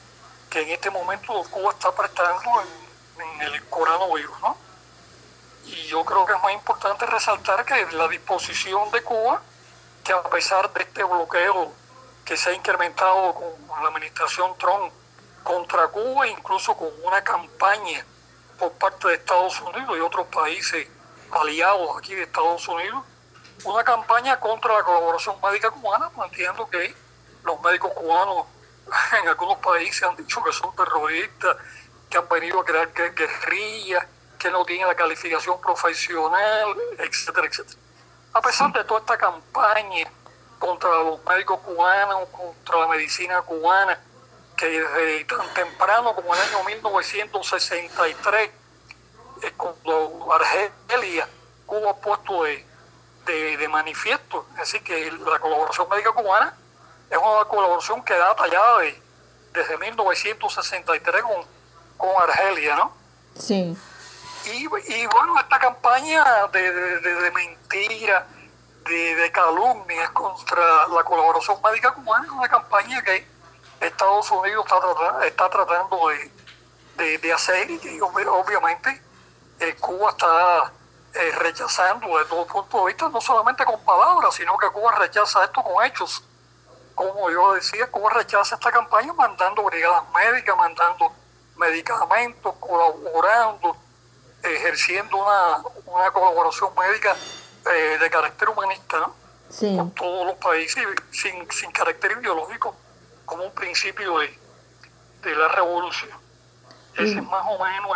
que 0.50 0.62
en 0.62 0.70
este 0.70 0.90
momento 0.90 1.44
Cuba 1.52 1.72
está 1.72 1.92
prestando 1.92 2.62
en, 2.62 3.22
en 3.22 3.42
el 3.42 3.70
coronavirus, 3.70 4.40
¿no? 4.42 4.63
Y 5.66 5.88
yo 5.88 6.04
creo 6.04 6.26
que 6.26 6.34
es 6.34 6.44
más 6.44 6.54
importante 6.54 7.06
resaltar 7.06 7.64
que 7.66 7.86
la 7.92 8.08
disposición 8.08 8.92
de 8.92 9.02
Cuba, 9.02 9.42
que 10.04 10.14
a 10.14 10.24
pesar 10.24 10.72
de 10.74 10.84
este 10.84 11.04
bloqueo 11.04 11.72
que 12.26 12.38
se 12.38 12.50
ha 12.50 12.54
incrementado 12.54 13.34
con 13.34 13.84
la 13.84 13.90
administración 13.90 14.58
Trump 14.58 14.92
contra 15.44 15.88
Cuba, 15.88 16.28
incluso 16.28 16.76
con 16.76 16.90
una 17.04 17.24
campaña 17.24 18.06
por 18.58 18.72
parte 18.74 19.08
de 19.10 19.16
Estados 19.16 19.60
Unidos 19.62 19.98
y 19.98 20.00
otros 20.00 20.28
países 20.28 20.88
aliados 21.32 21.98
aquí 21.98 22.16
de 22.16 22.24
Estados 22.24 22.68
Unidos, 22.68 23.04
una 23.66 23.84
campaña 23.84 24.40
contra 24.40 24.74
la 24.74 24.84
colaboración 24.84 25.36
médica 25.42 25.72
cubana, 25.72 26.10
planteando 26.10 26.70
que 26.70 26.96
los 27.44 27.62
médicos 27.62 27.92
cubanos 27.94 28.46
en 29.22 29.28
algunos 29.28 29.58
países 29.60 30.04
han 30.04 30.16
dicho 30.16 30.44
que 30.44 30.52
son 30.52 30.76
terroristas, 30.76 31.58
que 32.10 32.18
han 32.18 32.28
venido 32.28 32.60
a 32.60 32.66
crear 32.66 32.92
guerrillas, 32.94 34.06
que 34.44 34.52
no 34.52 34.66
tiene 34.66 34.86
la 34.86 34.94
calificación 34.94 35.60
profesional, 35.62 36.76
etcétera, 37.00 37.48
etcétera. 37.48 37.80
A 38.34 38.42
pesar 38.42 38.74
de 38.74 38.84
toda 38.84 39.00
esta 39.00 39.18
campaña 39.18 40.12
contra 40.60 40.90
los 40.90 41.24
médicos 41.24 41.62
cubanos, 41.62 42.28
contra 42.30 42.80
la 42.82 42.88
medicina 42.88 43.42
cubana, 43.42 43.98
que 44.58 44.68
desde 44.68 45.24
tan 45.26 45.48
temprano 45.54 46.14
como 46.14 46.36
el 46.36 46.42
año 46.42 46.62
1963, 46.66 48.52
eh, 49.44 49.54
cuando 49.56 50.34
Argelia, 50.34 51.28
Cuba 51.66 51.96
puesto 51.96 52.44
de, 52.44 52.66
de, 53.26 53.68
manifiesto, 53.70 54.46
así 54.58 54.82
que 54.82 55.10
la 55.10 55.40
colaboración 55.40 55.88
médica 55.90 56.12
cubana 56.12 56.54
es 57.10 57.18
una 57.18 57.46
colaboración 57.46 58.04
que 58.04 58.14
data 58.14 58.46
ya 58.48 58.78
de, 58.80 59.02
desde 59.54 59.78
1963 59.78 61.24
con, 61.24 61.46
con 61.96 62.22
Argelia, 62.22 62.76
¿no? 62.76 62.94
Sí. 63.40 63.76
Y, 64.46 64.68
bueno, 64.68 65.40
esta 65.40 65.58
campaña 65.60 66.48
de, 66.52 66.72
de, 67.00 67.32
mentira, 67.32 68.28
de, 68.86 69.16
de 69.16 69.32
calumnias 69.32 70.10
contra 70.12 70.88
la 70.88 71.04
colaboración 71.04 71.62
médica 71.62 71.94
cubana 71.94 72.26
es 72.26 72.32
una 72.32 72.50
campaña 72.50 73.02
que 73.04 73.26
Estados 73.80 74.30
Unidos 74.32 74.66
está, 74.66 75.28
está 75.28 75.50
tratando 75.50 76.10
de, 76.98 77.34
hacer 77.34 77.72
y 77.72 78.00
obviamente 78.02 79.02
eh, 79.60 79.76
Cuba 79.80 80.12
está 80.12 80.72
eh, 81.14 81.32
rechazando 81.38 82.18
de 82.18 82.26
todo 82.26 82.46
punto 82.46 82.80
de 82.80 82.86
vista, 82.88 83.10
no 83.10 83.22
solamente 83.22 83.66
con 83.66 83.80
palabras, 83.84 84.36
sino 84.36 84.58
que 84.58 84.70
Cuba 84.70 84.94
rechaza 84.96 85.44
esto 85.44 85.64
con 85.64 85.84
hechos. 85.86 86.24
Como 86.96 87.30
yo 87.32 87.54
decía, 87.54 87.90
Cuba 87.90 88.12
rechaza 88.12 88.56
esta 88.56 88.72
campaña 88.72 89.14
mandando 89.14 89.64
brigadas 89.64 90.04
médicas, 90.14 90.56
mandando 90.56 91.12
medicamentos, 91.56 92.54
colaborando 92.60 93.78
ejerciendo 94.44 95.18
una, 95.18 95.58
una 95.86 96.12
colaboración 96.12 96.72
médica 96.78 97.16
eh, 97.72 97.98
de 98.00 98.10
carácter 98.10 98.50
humanista 98.50 99.00
¿no? 99.00 99.16
con 99.78 99.92
todos 99.92 100.28
los 100.28 100.36
países 100.36 100.84
sin, 101.12 101.50
sin 101.52 101.72
carácter 101.72 102.18
ideológico 102.22 102.76
como 103.26 103.46
un 103.46 103.54
principio 103.54 104.20
de, 104.20 104.38
de 105.22 105.36
la 105.36 105.48
revolución. 105.50 106.12
Esa 106.96 107.20
es 107.20 107.24
más 107.24 107.46
o 107.48 107.64
menos 107.64 107.92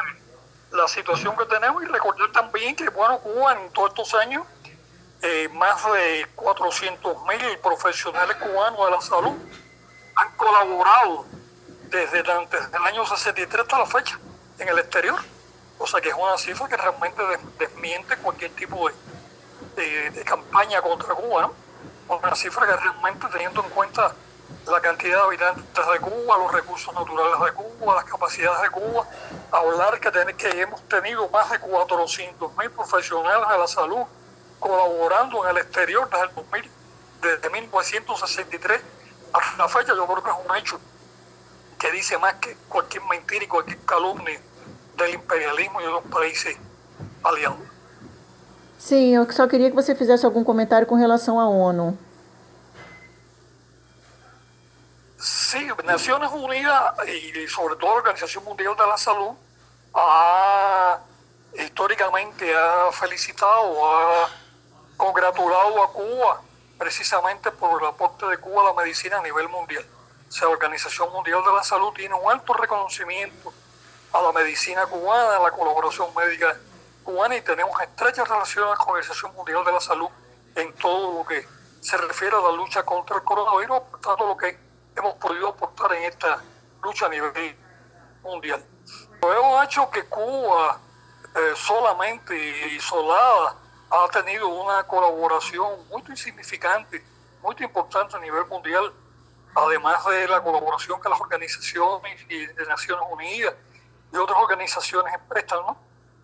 la 0.71 0.87
situación 0.87 1.35
que 1.37 1.45
tenemos 1.45 1.83
y 1.83 1.85
recordar 1.87 2.31
también 2.31 2.75
que 2.75 2.89
bueno 2.89 3.19
Cuba 3.19 3.53
en 3.53 3.71
todos 3.71 3.89
estos 3.89 4.13
años 4.15 4.43
eh, 5.21 5.49
más 5.53 5.83
de 5.93 6.27
400 6.35 7.17
mil 7.25 7.57
profesionales 7.59 8.37
cubanos 8.37 8.85
de 8.85 8.91
la 8.91 9.01
salud 9.01 9.35
han 10.15 10.35
colaborado 10.35 11.25
desde, 11.89 12.23
desde 12.23 12.77
el 12.77 12.83
año 12.83 13.05
63 13.05 13.61
hasta 13.61 13.79
la 13.79 13.85
fecha 13.85 14.19
en 14.59 14.67
el 14.67 14.79
exterior. 14.79 15.19
O 15.79 15.85
sea 15.85 16.01
que 16.01 16.09
es 16.09 16.15
una 16.15 16.37
cifra 16.37 16.67
que 16.67 16.77
realmente 16.77 17.21
desmiente 17.59 18.17
cualquier 18.17 18.51
tipo 18.51 18.89
de, 19.75 20.11
de, 20.11 20.23
campaña 20.23 20.81
contra 20.81 21.13
Cuba, 21.13 21.41
¿no? 21.43 21.53
Una 22.15 22.35
cifra 22.35 22.65
que 22.65 22.75
realmente 22.75 23.27
teniendo 23.31 23.63
en 23.63 23.69
cuenta 23.69 24.13
la 24.65 24.81
cantidad 24.81 25.17
de 25.17 25.23
habitantes 25.23 25.87
de 25.87 25.99
Cuba, 25.99 26.37
los 26.37 26.51
recursos 26.51 26.93
naturales 26.93 27.39
de 27.39 27.51
Cuba, 27.53 27.95
las 27.95 28.05
capacidades 28.05 28.61
de 28.61 28.69
Cuba, 28.69 29.07
hablar 29.51 29.99
que, 29.99 30.35
que 30.35 30.61
hemos 30.61 30.81
tenido 30.87 31.29
más 31.29 31.49
de 31.51 31.59
400 31.59 32.57
mil 32.57 32.71
profesionales 32.71 33.47
de 33.49 33.57
la 33.57 33.67
salud 33.67 34.03
colaborando 34.59 35.43
en 35.45 35.51
el 35.51 35.57
exterior 35.57 36.09
desde 36.09 36.25
el 36.25 36.35
2000, 36.35 36.71
desde 37.21 37.49
1963 37.49 38.81
hasta 39.33 39.57
la 39.57 39.69
fecha, 39.69 39.93
yo 39.93 40.05
creo 40.05 40.23
que 40.23 40.29
es 40.29 40.35
un 40.47 40.55
hecho 40.55 40.79
que 41.79 41.91
dice 41.91 42.17
más 42.17 42.35
que 42.35 42.55
cualquier 42.67 43.03
mentira 43.03 43.43
y 43.43 43.47
cualquier 43.47 43.79
calumnia 43.85 44.39
del 44.97 45.13
imperialismo 45.13 45.79
e 45.79 45.85
dos 45.85 46.03
países 46.11 46.57
aliados. 47.23 47.65
Sim, 48.77 49.15
eu 49.15 49.31
só 49.31 49.47
queria 49.47 49.69
que 49.69 49.75
você 49.75 49.95
fizesse 49.95 50.25
algum 50.25 50.43
comentário 50.43 50.85
com 50.85 50.95
relação 50.95 51.39
à 51.39 51.47
ONU. 51.49 51.97
Sí, 55.17 55.67
Naciones 55.83 56.31
Unidas 56.31 56.93
y 57.07 57.47
sobre 57.47 57.75
todo 57.75 57.89
la 57.91 57.97
Organización 57.97 58.43
Mundial 58.43 58.75
de 58.75 58.85
la 58.85 58.97
Salud 58.97 59.35
ha 59.93 60.99
históricamente 61.53 62.53
ha 62.55 62.91
felicitado, 62.91 63.83
ha 63.83 64.29
congratulado 64.95 65.83
a 65.83 65.91
Cuba 65.91 66.41
precisamente 66.77 67.49
por 67.51 67.81
el 67.81 67.87
aporte 67.87 68.27
de 68.27 68.37
Cuba 68.37 68.61
a 68.61 68.65
la 68.65 68.73
medicina 68.73 69.17
a 69.17 69.23
nivel 69.23 69.49
mundial. 69.49 69.85
O 70.29 70.31
sea, 70.31 70.47
la 70.47 70.53
Organización 70.53 71.11
Mundial 71.11 71.43
de 71.43 71.51
la 71.51 71.63
Salud 71.63 71.93
tiene 71.93 72.13
un 72.13 72.31
alto 72.31 72.53
reconocimiento 72.53 73.51
a 74.17 74.21
la 74.21 74.31
medicina 74.31 74.85
cubana, 74.87 75.37
a 75.37 75.39
la 75.39 75.51
colaboración 75.51 76.13
médica 76.15 76.57
cubana 77.03 77.35
y 77.35 77.41
tenemos 77.41 77.79
estrechas 77.79 78.27
relaciones 78.27 78.77
con 78.79 78.87
la 78.87 78.93
Organización 78.93 79.35
Mundial 79.35 79.63
de 79.63 79.71
la 79.71 79.79
Salud 79.79 80.09
en 80.55 80.73
todo 80.73 81.19
lo 81.19 81.25
que 81.25 81.47
se 81.81 81.97
refiere 81.97 82.35
a 82.35 82.39
la 82.39 82.51
lucha 82.51 82.83
contra 82.83 83.17
el 83.17 83.23
coronavirus, 83.23 83.79
todo 84.01 84.27
lo 84.27 84.35
que 84.35 84.57
hemos 84.95 85.13
podido 85.15 85.49
aportar 85.49 85.93
en 85.93 86.03
esta 86.05 86.41
lucha 86.81 87.05
a 87.05 87.09
nivel 87.09 87.55
mundial. 88.23 88.65
Lo 89.21 89.33
hemos 89.33 89.65
hecho 89.65 89.89
que 89.91 90.03
Cuba 90.05 90.79
eh, 91.35 91.53
solamente 91.55 92.35
isolada 92.73 93.55
ha 93.91 94.07
tenido 94.11 94.47
una 94.47 94.83
colaboración 94.83 95.87
muy 95.89 96.03
insignificante, 96.09 97.05
muy 97.43 97.55
importante 97.59 98.17
a 98.17 98.19
nivel 98.19 98.47
mundial, 98.47 98.91
además 99.53 100.03
de 100.07 100.27
la 100.27 100.41
colaboración 100.41 100.99
que 100.99 101.07
las 101.07 101.21
organizaciones 101.21 102.27
de 102.27 102.65
Naciones 102.67 103.05
Unidas 103.11 103.53
y 104.11 104.17
otras 104.17 104.37
organizaciones 104.39 105.13
prestan, 105.27 105.59
¿no? 105.65 105.77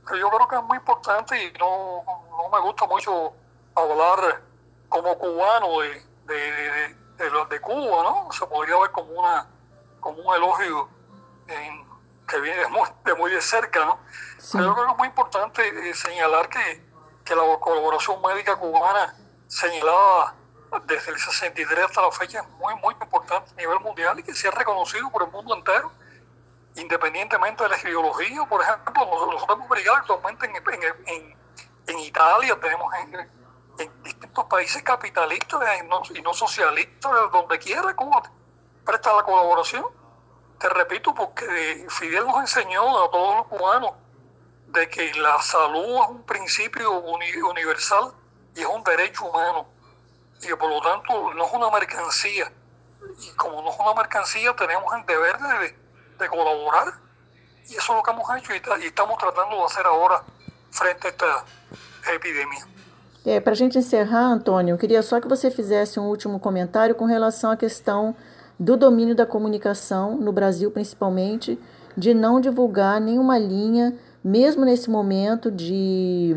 Que 0.07 0.19
yo 0.19 0.29
creo 0.29 0.47
que 0.47 0.55
es 0.55 0.63
muy 0.63 0.77
importante 0.77 1.43
y 1.43 1.51
no, 1.53 2.03
no 2.05 2.49
me 2.49 2.59
gusta 2.61 2.85
mucho 2.85 3.33
hablar 3.75 4.41
como 4.89 5.17
cubano 5.17 5.79
de, 5.79 6.03
de, 6.25 6.95
de, 7.17 7.45
de, 7.49 7.61
Cuba, 7.61 8.03
¿no? 8.03 8.31
Se 8.31 8.45
podría 8.45 8.77
ver 8.79 8.91
como 8.91 9.11
una 9.13 9.47
como 9.99 10.17
un 10.21 10.35
elogio 10.35 10.89
que 12.27 12.39
viene 12.39 12.57
de 12.59 12.67
muy, 12.67 12.87
de 13.05 13.13
muy 13.15 13.31
de 13.31 13.41
cerca, 13.41 13.85
¿no? 13.85 13.99
Pero 14.51 14.65
yo 14.65 14.73
creo 14.73 14.85
que 14.85 14.91
es 14.91 14.97
muy 14.97 15.07
importante 15.07 15.89
eh, 15.89 15.93
señalar 15.93 16.49
que, 16.49 16.85
que 17.23 17.35
la 17.35 17.43
colaboración 17.59 18.21
médica 18.21 18.55
cubana 18.55 19.15
señalada 19.47 20.35
desde 20.85 21.11
el 21.11 21.19
63 21.19 21.85
hasta 21.85 22.01
la 22.01 22.11
fecha 22.11 22.39
es 22.39 22.49
muy, 22.57 22.75
muy 22.75 22.93
importante 22.99 23.51
a 23.51 23.55
nivel 23.55 23.79
mundial 23.79 24.19
y 24.19 24.23
que 24.23 24.33
se 24.33 24.47
ha 24.47 24.51
reconocido 24.51 25.09
por 25.11 25.23
el 25.23 25.31
mundo 25.31 25.55
entero 25.55 25.91
independientemente 26.75 27.63
de 27.63 27.69
la 27.69 27.77
ideología. 27.79 28.43
Por 28.45 28.61
ejemplo, 28.61 29.05
nosotros 29.05 29.45
hemos 29.49 29.69
brigado 29.69 29.97
actualmente 29.97 30.45
en, 30.45 31.35
en, 31.87 31.99
Italia, 31.99 32.57
tenemos 32.59 32.93
en 32.95 34.03
distintos 34.03 34.45
países 34.45 34.81
capitalistas 34.83 35.61
y 36.13 36.21
no, 36.21 36.33
socialistas, 36.33 37.11
donde 37.31 37.59
quiera 37.59 37.93
Cuba 37.95 38.23
presta 38.85 39.13
la 39.13 39.23
colaboración. 39.23 39.85
Te 40.59 40.69
repito, 40.69 41.13
porque 41.13 41.85
Fidel 41.89 42.25
nos 42.25 42.41
enseñó 42.41 43.03
a 43.03 43.11
todos 43.11 43.37
los 43.37 43.47
cubanos 43.47 43.93
de 44.67 44.89
que 44.89 45.13
la 45.15 45.41
salud 45.41 46.01
es 46.01 46.09
un 46.09 46.23
principio 46.23 46.91
universal 46.99 48.13
y 48.55 48.61
es 48.61 48.67
un 48.67 48.83
derecho 48.83 49.25
humano 49.25 49.67
y 50.41 50.47
que 50.47 50.57
por 50.57 50.69
lo 50.69 50.81
tanto 50.81 51.33
no 51.33 51.45
es 51.45 51.53
una 51.53 51.69
mercancía. 51.69 52.51
Y 53.19 53.31
como 53.35 53.61
no 53.61 53.69
es 53.69 53.79
una 53.79 53.93
mercancía, 53.93 54.55
tenemos 54.55 54.93
el 54.93 55.05
deber 55.05 55.37
de, 55.37 55.82
colaborar 56.29 56.93
y 57.69 57.75
eso 57.75 57.93
es 57.93 57.97
lo 57.97 58.03
que 58.03 58.11
hemos 58.11 58.29
hecho 58.37 58.53
y, 58.53 58.85
estamos 58.85 59.17
tratando 59.17 59.55
de 59.55 59.63
hacer 59.63 59.85
ahora 59.85 60.23
frente 60.71 61.07
a 61.07 61.09
esta 61.09 61.45
epidemia. 62.13 62.65
É, 63.25 63.39
Para 63.39 63.53
a 63.53 63.55
gente 63.55 63.77
encerrar, 63.77 64.25
Antônio, 64.25 64.73
eu 64.73 64.77
queria 64.77 65.01
só 65.01 65.21
que 65.21 65.27
você 65.27 65.49
fizesse 65.49 65.99
um 65.99 66.09
último 66.09 66.39
comentário 66.39 66.93
com 66.93 67.05
relação 67.05 67.51
à 67.51 67.57
questão 67.57 68.15
do 68.59 68.75
domínio 68.75 69.15
da 69.15 69.25
comunicação, 69.25 70.17
no 70.17 70.31
Brasil 70.31 70.69
principalmente, 70.71 71.59
de 71.95 72.13
não 72.13 72.41
divulgar 72.41 72.99
nenhuma 72.99 73.37
linha, 73.37 73.95
mesmo 74.23 74.65
nesse 74.65 74.89
momento 74.89 75.49
de 75.49 76.35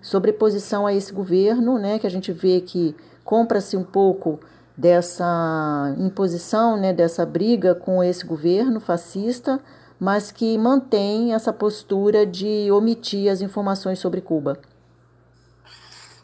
sobreposição 0.00 0.86
a 0.86 0.92
esse 0.92 1.12
governo, 1.12 1.78
né, 1.78 1.98
que 1.98 2.06
a 2.06 2.10
gente 2.10 2.32
vê 2.32 2.60
que 2.60 2.94
compra-se 3.24 3.76
um 3.76 3.84
pouco 3.84 4.40
dessa 4.78 5.92
imposição, 5.98 6.76
né, 6.76 6.92
dessa 6.92 7.26
briga 7.26 7.74
com 7.74 8.02
esse 8.02 8.24
governo 8.24 8.78
fascista, 8.78 9.60
mas 9.98 10.30
que 10.30 10.56
mantém 10.56 11.34
essa 11.34 11.52
postura 11.52 12.24
de 12.24 12.70
omitir 12.70 13.28
as 13.28 13.40
informações 13.40 13.98
sobre 13.98 14.20
Cuba. 14.20 14.60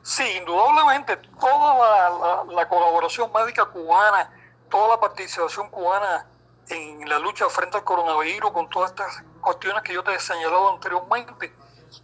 Sí, 0.04 0.22
indudablemente, 0.36 1.16
toda 1.40 2.44
la, 2.52 2.66
colaboración 2.66 3.28
médica 3.32 3.66
cubana, 3.66 4.30
toda 4.70 4.88
la 4.88 5.00
participación 5.00 5.68
cubana 5.70 6.24
en 6.68 7.08
la 7.08 7.18
lucha 7.18 7.48
frente 7.48 7.78
al 7.78 7.82
coronavirus, 7.82 8.52
con 8.52 8.68
todas 8.68 8.90
estas 8.90 9.24
cuestiones 9.40 9.82
que 9.82 9.94
yo 9.94 10.04
te 10.04 10.14
he 10.14 10.20
señalado 10.20 10.74
anteriormente, 10.74 11.52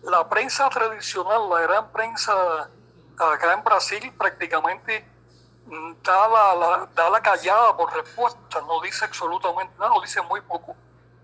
la 0.02 0.28
prensa 0.28 0.68
tradicional, 0.70 1.48
la 1.48 1.60
gran 1.60 1.92
prensa 1.92 2.68
acá 3.18 3.52
en 3.52 3.62
Brasil, 3.62 4.12
prácticamente 4.18 5.04
mm, 5.04 5.19
da 6.02 6.28
la, 6.28 6.88
da 6.94 7.10
la 7.10 7.20
callada 7.20 7.76
por 7.76 7.92
respuesta, 7.94 8.60
no 8.62 8.80
dice 8.80 9.04
absolutamente 9.04 9.72
nada, 9.78 9.94
no 9.94 10.00
dice 10.00 10.20
muy 10.22 10.40
poco. 10.42 10.74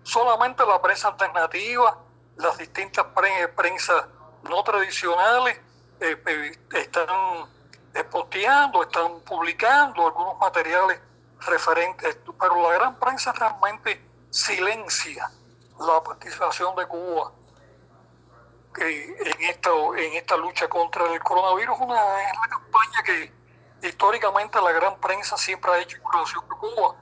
Solamente 0.03 0.65
la 0.65 0.81
prensa 0.81 1.09
alternativa, 1.09 1.99
las 2.37 2.57
distintas 2.59 3.07
prensas 3.57 4.07
no 4.45 4.63
tradicionales, 4.63 5.61
eh, 6.01 6.59
están 6.75 7.47
posteando, 8.11 8.83
están 8.83 9.21
publicando 9.21 10.07
algunos 10.07 10.39
materiales 10.39 11.01
referentes, 11.41 12.19
pero 12.39 12.63
la 12.63 12.75
gran 12.75 12.99
prensa 12.99 13.33
realmente 13.33 14.01
silencia 14.31 15.31
la 15.81 16.03
participación 16.03 16.75
de 16.77 16.87
Cuba 16.87 17.33
en 18.79 19.43
esta, 19.43 19.71
en 19.97 20.13
esta 20.15 20.37
lucha 20.37 20.69
contra 20.69 21.13
el 21.13 21.21
coronavirus. 21.21 21.79
Una, 21.81 22.23
es 22.23 22.35
la 22.41 22.49
campaña 22.49 23.03
que 23.05 23.33
históricamente 23.83 24.61
la 24.61 24.73
gran 24.73 24.97
prensa 25.01 25.37
siempre 25.37 25.71
ha 25.73 25.79
hecho 25.79 25.97
en 25.97 26.13
relación 26.13 26.47
con 26.47 26.59
Cuba, 26.59 26.97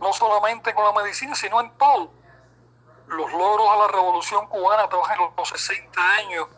no 0.00 0.12
solamente 0.12 0.74
con 0.74 0.84
la 0.84 1.02
medicina, 1.02 1.34
sino 1.34 1.60
en 1.60 1.70
todo. 1.76 2.10
Los 3.06 3.30
logros 3.32 3.70
de 3.72 3.78
la 3.78 3.88
revolución 3.88 4.46
cubana 4.46 4.88
trabajan 4.88 5.18
los 5.36 5.48
60 5.48 6.00
años 6.00 6.48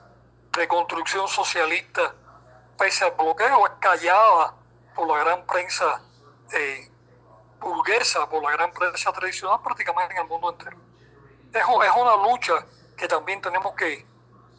reconstrucción 0.56 1.28
socialista, 1.28 2.14
pese 2.78 3.04
al 3.04 3.12
bloqueo, 3.12 3.66
es 3.66 3.73
callada 3.78 4.54
por 4.94 5.06
la 5.06 5.23
gran 5.23 5.46
prensa 5.46 6.02
eh, 6.52 6.90
burguesa, 7.61 8.28
por 8.28 8.42
la 8.42 8.52
gran 8.52 8.73
prensa 8.73 9.12
tradicional 9.12 9.61
prácticamente 9.62 10.14
en 10.14 10.23
el 10.23 10.28
mundo 10.28 10.50
entero. 10.50 10.76
Es, 11.52 11.62
es 11.62 11.96
una 11.96 12.16
lucha 12.16 12.66
que 12.96 13.06
también 13.06 13.40
tenemos 13.40 13.75
que, 13.75 14.06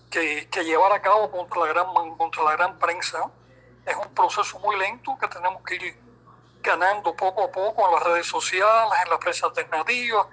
que, 0.09 0.63
llevar 0.63 0.91
a 0.93 1.01
cabo 1.01 1.29
contra 1.31 1.61
la 1.61 1.67
gran, 1.67 2.17
contra 2.17 2.43
la 2.43 2.51
gran 2.53 2.79
prensa. 2.79 3.29
Es 3.87 3.95
un 3.95 4.13
proceso 4.13 4.59
muy 4.59 4.75
lento 4.77 5.17
que 5.17 5.29
tenemos 5.29 5.63
que 5.63 5.75
ir 5.75 5.97
ganando 6.61 7.15
poco 7.15 7.45
a 7.45 7.49
poco 7.49 7.87
en 7.87 7.95
las 7.95 8.03
redes 8.03 8.27
sociales, 8.27 8.99
en 9.05 9.09
la 9.09 9.17
prensa 9.17 9.47
alternativa, 9.47 10.27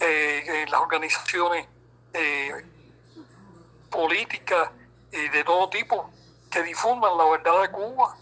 eh, 0.00 0.62
en 0.62 0.70
las 0.70 0.80
organizaciones 0.80 1.68
eh, 2.14 2.64
políticas 3.90 4.70
y 5.12 5.28
de 5.28 5.44
todo 5.44 5.68
tipo 5.68 6.10
que 6.50 6.62
difundan 6.62 7.18
la 7.18 7.24
verdad 7.26 7.60
de 7.60 7.70
Cuba 7.70 8.16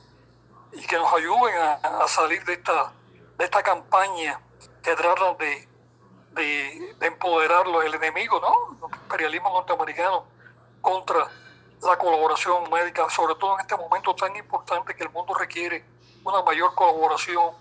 y 0.72 0.84
que 0.84 0.96
nos 0.96 1.12
ayuden 1.12 1.54
a, 1.56 2.08
salir 2.08 2.44
de 2.44 2.54
esta, 2.54 2.92
de 3.38 3.44
esta 3.44 3.62
campaña 3.62 4.40
que 4.82 4.96
trata 4.96 5.34
de, 5.34 5.68
de, 6.32 6.96
de 6.98 7.06
empoderar 7.06 7.64
el 7.86 7.94
enemigo, 7.94 8.40
¿no? 8.40 8.88
El 8.88 8.96
imperialismo 9.02 9.50
norteamericano 9.50 10.26
contra 10.80 11.30
la 11.84 11.96
colaboración 11.98 12.70
médica, 12.70 13.08
sobre 13.10 13.34
todo 13.34 13.54
en 13.54 13.60
este 13.60 13.76
momento 13.76 14.14
tan 14.14 14.34
importante 14.36 14.94
que 14.94 15.04
el 15.04 15.10
mundo 15.10 15.34
requiere 15.34 15.84
una 16.24 16.42
mayor 16.42 16.74
colaboración 16.74 17.52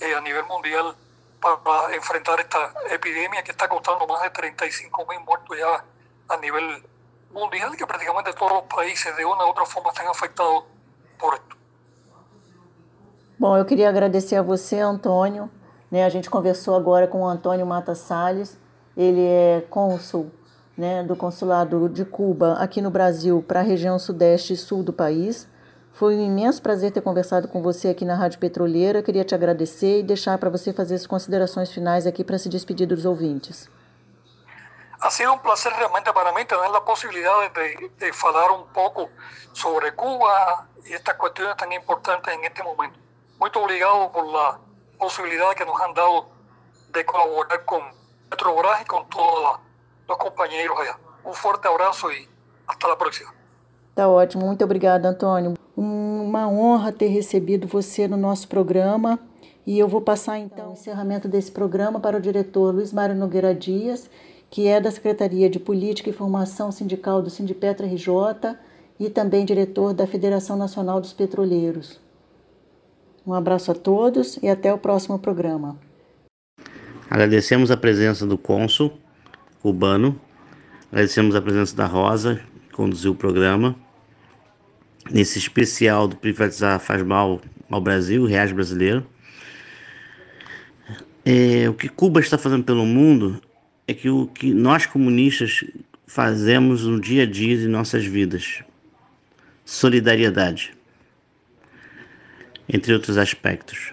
eh, 0.00 0.14
a 0.14 0.20
nivel 0.20 0.44
mundial 0.46 0.96
para 1.40 1.94
enfrentar 1.94 2.40
esta 2.40 2.72
epidemia 2.90 3.42
que 3.42 3.50
está 3.52 3.68
costando 3.68 4.06
más 4.06 4.22
de 4.22 4.30
35 4.30 5.06
mil 5.06 5.20
muertos 5.20 5.56
ya 5.56 5.84
a 6.28 6.36
nivel 6.38 6.82
mundial 7.30 7.76
que 7.76 7.86
praticamente 7.86 8.32
todos 8.32 8.62
os 8.62 8.74
países 8.74 9.14
de 9.14 9.24
uma 9.24 9.42
ou 9.42 9.48
outra 9.48 9.66
forma 9.66 9.90
estão 9.90 10.10
afetados 10.10 10.64
por 11.18 11.34
isso. 11.34 11.56
Bom, 13.38 13.56
eu 13.56 13.66
queria 13.66 13.90
agradecer 13.90 14.36
a 14.36 14.42
você, 14.42 14.80
Antônio. 14.80 15.50
Né, 15.90 16.04
a 16.04 16.08
gente 16.08 16.28
conversou 16.30 16.74
agora 16.74 17.06
com 17.06 17.20
o 17.20 17.26
Antônio 17.26 17.66
Mata 17.66 17.94
Salles. 17.94 18.58
Ele 18.96 19.24
é 19.24 19.60
cônsul 19.68 20.32
né, 20.76 21.02
do 21.02 21.16
Consulado 21.16 21.88
de 21.88 22.04
Cuba 22.04 22.54
aqui 22.54 22.82
no 22.82 22.90
Brasil 22.90 23.44
para 23.46 23.60
a 23.60 23.62
região 23.62 23.98
sudeste 23.98 24.52
e 24.52 24.56
sul 24.56 24.82
do 24.82 24.92
país. 24.92 25.48
Foi 25.92 26.14
um 26.16 26.24
imenso 26.24 26.60
prazer 26.60 26.92
ter 26.92 27.00
conversado 27.00 27.48
com 27.48 27.62
você 27.62 27.88
aqui 27.88 28.04
na 28.04 28.14
Rádio 28.14 28.38
Petroleira. 28.38 29.02
Queria 29.02 29.24
te 29.24 29.34
agradecer 29.34 30.00
e 30.00 30.02
deixar 30.02 30.36
para 30.36 30.50
você 30.50 30.72
fazer 30.72 30.94
as 30.96 31.06
considerações 31.06 31.72
finais 31.72 32.06
aqui 32.06 32.22
para 32.22 32.38
se 32.38 32.48
despedir 32.48 32.86
dos 32.86 33.06
ouvintes. 33.06 33.70
ha 35.00 35.10
sido 35.10 35.32
un 35.32 35.40
placer 35.40 35.72
realmente 35.72 36.12
para 36.12 36.32
mí 36.32 36.44
tener 36.44 36.70
la 36.70 36.84
posibilidad 36.84 37.52
de, 37.52 37.90
de, 37.98 38.12
un 38.50 38.66
poco 38.72 39.10
sobre 39.52 39.94
Cuba 39.94 40.66
y 40.84 40.94
estas 40.94 41.14
cuestiones 41.16 41.56
tan 41.56 41.72
importantes 41.72 42.34
en 42.34 42.44
este 42.44 42.62
momento. 42.62 42.98
Muy 43.38 43.50
obligado 43.54 44.10
por 44.10 44.26
la 44.26 44.58
posibilidad 44.98 45.54
que 45.54 45.64
nos 45.64 45.80
han 45.80 45.92
dado 45.94 46.28
de 46.88 47.04
colaborar 47.04 47.64
con 47.64 47.82
Petrobras 48.30 48.82
y 48.82 48.84
con 48.86 49.08
todos 49.08 49.60
compañeros 50.14 50.78
allá. 50.78 50.96
Um 51.24 51.32
forte 51.32 51.66
abraço 51.66 52.10
e 52.12 52.28
até 52.68 52.90
a 52.90 52.96
próxima. 52.96 53.32
Tá 53.94 54.08
ótimo, 54.08 54.46
muito 54.46 54.62
obrigada, 54.62 55.08
Antônio. 55.08 55.54
Uma 55.76 56.48
honra 56.48 56.92
ter 56.92 57.08
recebido 57.08 57.66
você 57.66 58.06
no 58.06 58.16
nosso 58.16 58.46
programa. 58.46 59.18
E 59.66 59.78
eu 59.78 59.88
vou 59.88 60.00
passar 60.00 60.38
então 60.38 60.70
o 60.70 60.72
encerramento 60.74 61.26
desse 61.26 61.50
programa 61.50 61.98
para 61.98 62.16
o 62.16 62.20
diretor 62.20 62.72
Luiz 62.72 62.92
Mário 62.92 63.16
Nogueira 63.16 63.52
Dias 63.52 64.08
que 64.50 64.66
é 64.68 64.80
da 64.80 64.90
Secretaria 64.90 65.50
de 65.50 65.58
Política 65.58 66.10
e 66.10 66.12
Formação 66.12 66.70
Sindical 66.70 67.20
do 67.20 67.30
Sindipetra 67.30 67.86
RJ 67.86 68.56
e 68.98 69.10
também 69.10 69.44
diretor 69.44 69.92
da 69.92 70.06
Federação 70.06 70.56
Nacional 70.56 71.00
dos 71.00 71.12
Petroleiros. 71.12 72.00
Um 73.26 73.34
abraço 73.34 73.72
a 73.72 73.74
todos 73.74 74.38
e 74.42 74.48
até 74.48 74.72
o 74.72 74.78
próximo 74.78 75.18
programa. 75.18 75.78
Agradecemos 77.10 77.70
a 77.70 77.76
presença 77.76 78.24
do 78.26 78.38
cônsul 78.38 78.92
cubano, 79.66 80.20
agradecemos 80.92 81.34
a 81.34 81.42
presença 81.42 81.74
da 81.74 81.86
Rosa, 81.86 82.40
que 82.68 82.72
conduziu 82.72 83.10
o 83.10 83.14
programa. 83.16 83.74
Nesse 85.10 85.40
especial 85.40 86.06
do 86.06 86.14
Privatizar 86.14 86.78
Faz 86.78 87.02
Mal 87.02 87.40
ao 87.68 87.80
Brasil, 87.80 88.24
Reais 88.24 88.52
Brasileiro. 88.52 89.04
É, 91.24 91.68
o 91.68 91.74
que 91.74 91.88
Cuba 91.88 92.20
está 92.20 92.38
fazendo 92.38 92.62
pelo 92.62 92.86
mundo 92.86 93.42
é 93.88 93.94
que 93.94 94.08
o 94.08 94.28
que 94.28 94.54
nós 94.54 94.86
comunistas 94.86 95.64
fazemos 96.06 96.84
no 96.84 97.00
dia 97.00 97.24
a 97.24 97.26
dia 97.26 97.56
de 97.56 97.66
nossas 97.66 98.04
vidas. 98.04 98.62
Solidariedade, 99.64 100.76
entre 102.68 102.92
outros 102.92 103.18
aspectos. 103.18 103.92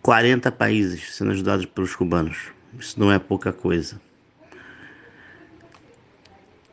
40 0.00 0.50
países 0.52 1.14
sendo 1.14 1.32
ajudados 1.32 1.66
pelos 1.66 1.94
cubanos. 1.94 2.50
Isso 2.78 2.98
não 2.98 3.12
é 3.12 3.18
pouca 3.18 3.52
coisa. 3.52 4.00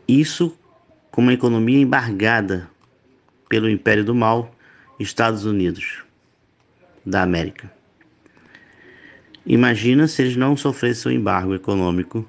Isso 0.07 0.57
com 1.11 1.21
uma 1.21 1.33
economia 1.33 1.79
embargada 1.79 2.69
pelo 3.47 3.69
Império 3.69 4.03
do 4.03 4.15
Mal, 4.15 4.53
Estados 4.99 5.45
Unidos 5.45 6.03
da 7.05 7.21
América. 7.21 7.71
Imagina 9.45 10.07
se 10.07 10.21
eles 10.21 10.35
não 10.35 10.55
sofressem 10.55 11.11
o 11.11 11.15
embargo 11.15 11.55
econômico 11.55 12.27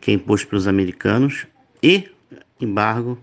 que 0.00 0.10
é 0.10 0.14
imposto 0.14 0.48
pelos 0.48 0.66
americanos 0.66 1.46
e 1.82 2.10
embargo 2.60 3.18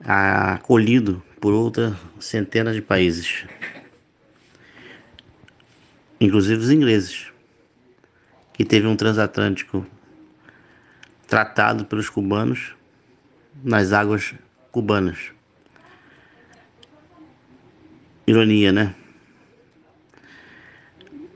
acolhido 0.00 1.22
por 1.40 1.52
outras 1.52 1.94
centenas 2.18 2.74
de 2.74 2.82
países, 2.82 3.44
inclusive 6.20 6.62
os 6.62 6.70
ingleses, 6.70 7.33
que 8.54 8.64
teve 8.64 8.86
um 8.86 8.96
transatlântico 8.96 9.84
tratado 11.26 11.84
pelos 11.84 12.08
cubanos 12.08 12.74
nas 13.62 13.92
águas 13.92 14.34
cubanas. 14.70 15.32
Ironia, 18.26 18.72
né? 18.72 18.94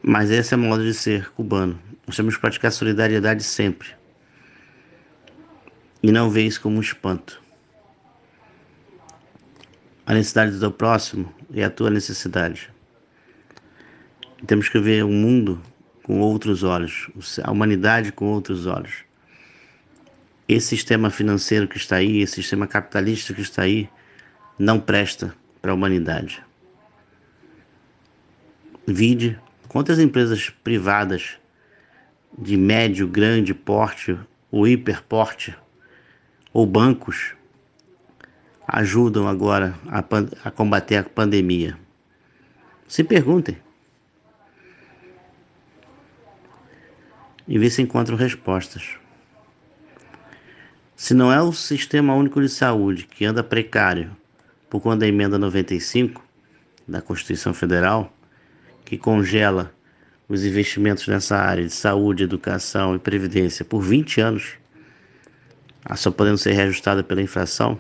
Mas 0.03 0.31
esse 0.31 0.55
é 0.55 0.57
o 0.57 0.61
modo 0.61 0.83
de 0.85 0.95
ser 0.95 1.31
cubano. 1.33 1.79
Nós 2.07 2.17
temos 2.17 2.37
que 2.37 2.41
praticar 2.41 2.73
solidariedade 2.73 3.43
sempre. 3.43 3.91
E 6.03 6.11
não 6.11 6.31
ver 6.31 6.47
isso 6.47 6.61
como 6.63 6.77
um 6.77 6.81
espanto. 6.81 7.43
A 10.07 10.15
necessidade 10.15 10.57
do 10.57 10.73
próximo 10.73 11.35
é 11.53 11.65
a 11.65 11.71
tua 11.71 11.91
necessidade. 11.91 12.73
Temos 14.47 14.69
que 14.69 14.79
ver 14.79 15.05
o 15.05 15.09
mundo 15.09 15.61
com 16.09 16.21
outros 16.21 16.63
olhos, 16.63 17.11
a 17.45 17.51
humanidade 17.51 18.13
com 18.13 18.25
outros 18.33 18.65
olhos. 18.65 19.05
Esse 20.49 20.69
sistema 20.69 21.11
financeiro 21.11 21.69
que 21.69 21.77
está 21.77 21.97
aí, 21.97 22.23
esse 22.23 22.37
sistema 22.37 22.67
capitalista 22.67 23.35
que 23.35 23.43
está 23.43 23.61
aí, 23.61 23.91
não 24.59 24.81
presta 24.81 25.35
para 25.61 25.71
a 25.71 25.75
humanidade. 25.75 26.43
Vide 28.87 29.39
quantas 29.69 29.99
empresas 29.99 30.49
privadas 30.49 31.39
de 32.39 32.57
médio, 32.57 33.07
grande 33.07 33.53
porte 33.53 34.19
ou 34.51 34.67
hiperporte 34.67 35.55
ou 36.55 36.65
bancos 36.65 37.35
ajudam 38.67 39.29
agora 39.29 39.75
a, 39.87 40.03
a 40.43 40.51
combater 40.51 40.97
a 40.97 41.03
pandemia. 41.03 41.79
Se 42.87 43.05
perguntem. 43.05 43.59
E 47.49 47.59
vê 47.59 47.71
se 47.71 47.81
encontram 47.83 48.17
respostas. 48.17 48.97
Se 50.95 51.15
não 51.15 51.33
é 51.33 51.41
o 51.41 51.53
Sistema 51.53 52.15
Único 52.15 52.41
de 52.41 52.49
Saúde 52.49 53.07
que 53.07 53.25
anda 53.25 53.43
precário 53.43 54.15
por 54.69 54.81
conta 54.81 54.99
da 54.99 55.07
emenda 55.09 55.39
95 55.39 56.23
da 56.87 57.01
Constituição 57.01 57.55
Federal, 57.55 58.13
que 58.85 58.99
congela 58.99 59.73
os 60.29 60.45
investimentos 60.45 61.07
nessa 61.09 61.37
área 61.37 61.65
de 61.65 61.73
saúde, 61.73 62.25
educação 62.25 62.95
e 62.95 62.99
previdência 62.99 63.65
por 63.65 63.81
20 63.81 64.21
anos, 64.21 64.55
só 65.97 66.11
podendo 66.11 66.37
ser 66.37 66.53
reajustada 66.53 67.03
pela 67.03 67.23
inflação. 67.23 67.79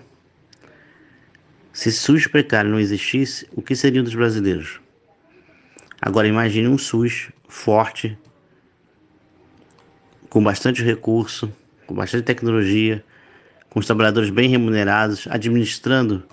Se 1.72 1.92
SUS 1.92 2.26
precário 2.26 2.70
não 2.70 2.80
existisse, 2.80 3.46
o 3.52 3.60
que 3.60 3.76
seria 3.76 4.02
dos 4.02 4.14
brasileiros? 4.14 4.80
Agora 6.00 6.26
imagine 6.26 6.68
um 6.68 6.78
SUS 6.78 7.30
forte, 7.48 8.16
com 10.28 10.42
bastante 10.42 10.82
recurso, 10.82 11.52
com 11.86 11.94
bastante 11.94 12.24
tecnologia, 12.24 13.04
com 13.70 13.80
os 13.80 13.86
trabalhadores 13.86 14.30
bem 14.30 14.48
remunerados, 14.48 15.26
administrando 15.28 16.24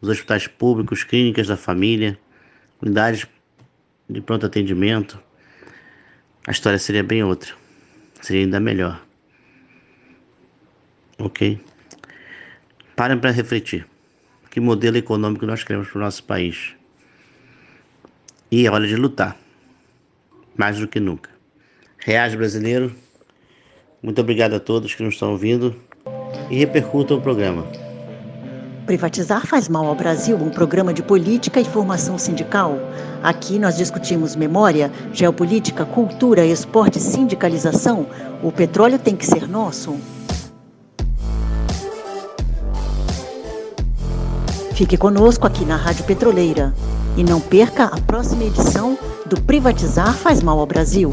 os 0.00 0.08
hospitais 0.08 0.46
públicos, 0.46 1.04
clínicas 1.04 1.46
da 1.46 1.56
família, 1.56 2.18
unidades 2.80 3.26
de 4.08 4.20
pronto 4.20 4.46
atendimento, 4.46 5.18
a 6.46 6.50
história 6.50 6.78
seria 6.78 7.02
bem 7.02 7.22
outra. 7.22 7.54
Seria 8.20 8.42
ainda 8.42 8.60
melhor. 8.60 9.02
Ok? 11.18 11.58
Parem 12.94 13.18
para 13.18 13.30
refletir. 13.30 13.86
Que 14.50 14.60
modelo 14.60 14.96
econômico 14.96 15.46
nós 15.46 15.64
queremos 15.64 15.88
para 15.88 15.98
o 15.98 16.02
nosso 16.02 16.22
país? 16.24 16.74
E 18.50 18.66
é 18.66 18.70
hora 18.70 18.86
de 18.86 18.94
lutar. 18.94 19.36
Mais 20.56 20.78
do 20.78 20.86
que 20.86 21.00
nunca. 21.00 21.30
Reage 21.98 22.36
brasileiro. 22.36 22.94
Muito 24.04 24.20
obrigado 24.20 24.52
a 24.52 24.60
todos 24.60 24.94
que 24.94 25.02
nos 25.02 25.14
estão 25.14 25.30
ouvindo 25.30 25.74
e 26.50 26.58
repercutam 26.58 27.16
o 27.16 27.22
programa. 27.22 27.64
Privatizar 28.84 29.46
faz 29.46 29.66
mal 29.66 29.86
ao 29.86 29.94
Brasil, 29.94 30.36
um 30.36 30.50
programa 30.50 30.92
de 30.92 31.02
política 31.02 31.58
e 31.58 31.64
formação 31.64 32.18
sindical. 32.18 32.78
Aqui 33.22 33.58
nós 33.58 33.78
discutimos 33.78 34.36
memória, 34.36 34.92
geopolítica, 35.10 35.86
cultura, 35.86 36.44
esporte, 36.44 37.00
sindicalização. 37.00 38.06
O 38.42 38.52
petróleo 38.52 38.98
tem 38.98 39.16
que 39.16 39.24
ser 39.24 39.48
nosso. 39.48 39.96
Fique 44.74 44.98
conosco 44.98 45.46
aqui 45.46 45.64
na 45.64 45.76
Rádio 45.76 46.04
Petroleira 46.04 46.74
e 47.16 47.24
não 47.24 47.40
perca 47.40 47.84
a 47.84 47.98
próxima 48.02 48.44
edição 48.44 48.98
do 49.24 49.40
Privatizar 49.40 50.12
faz 50.12 50.42
mal 50.42 50.58
ao 50.58 50.66
Brasil. 50.66 51.10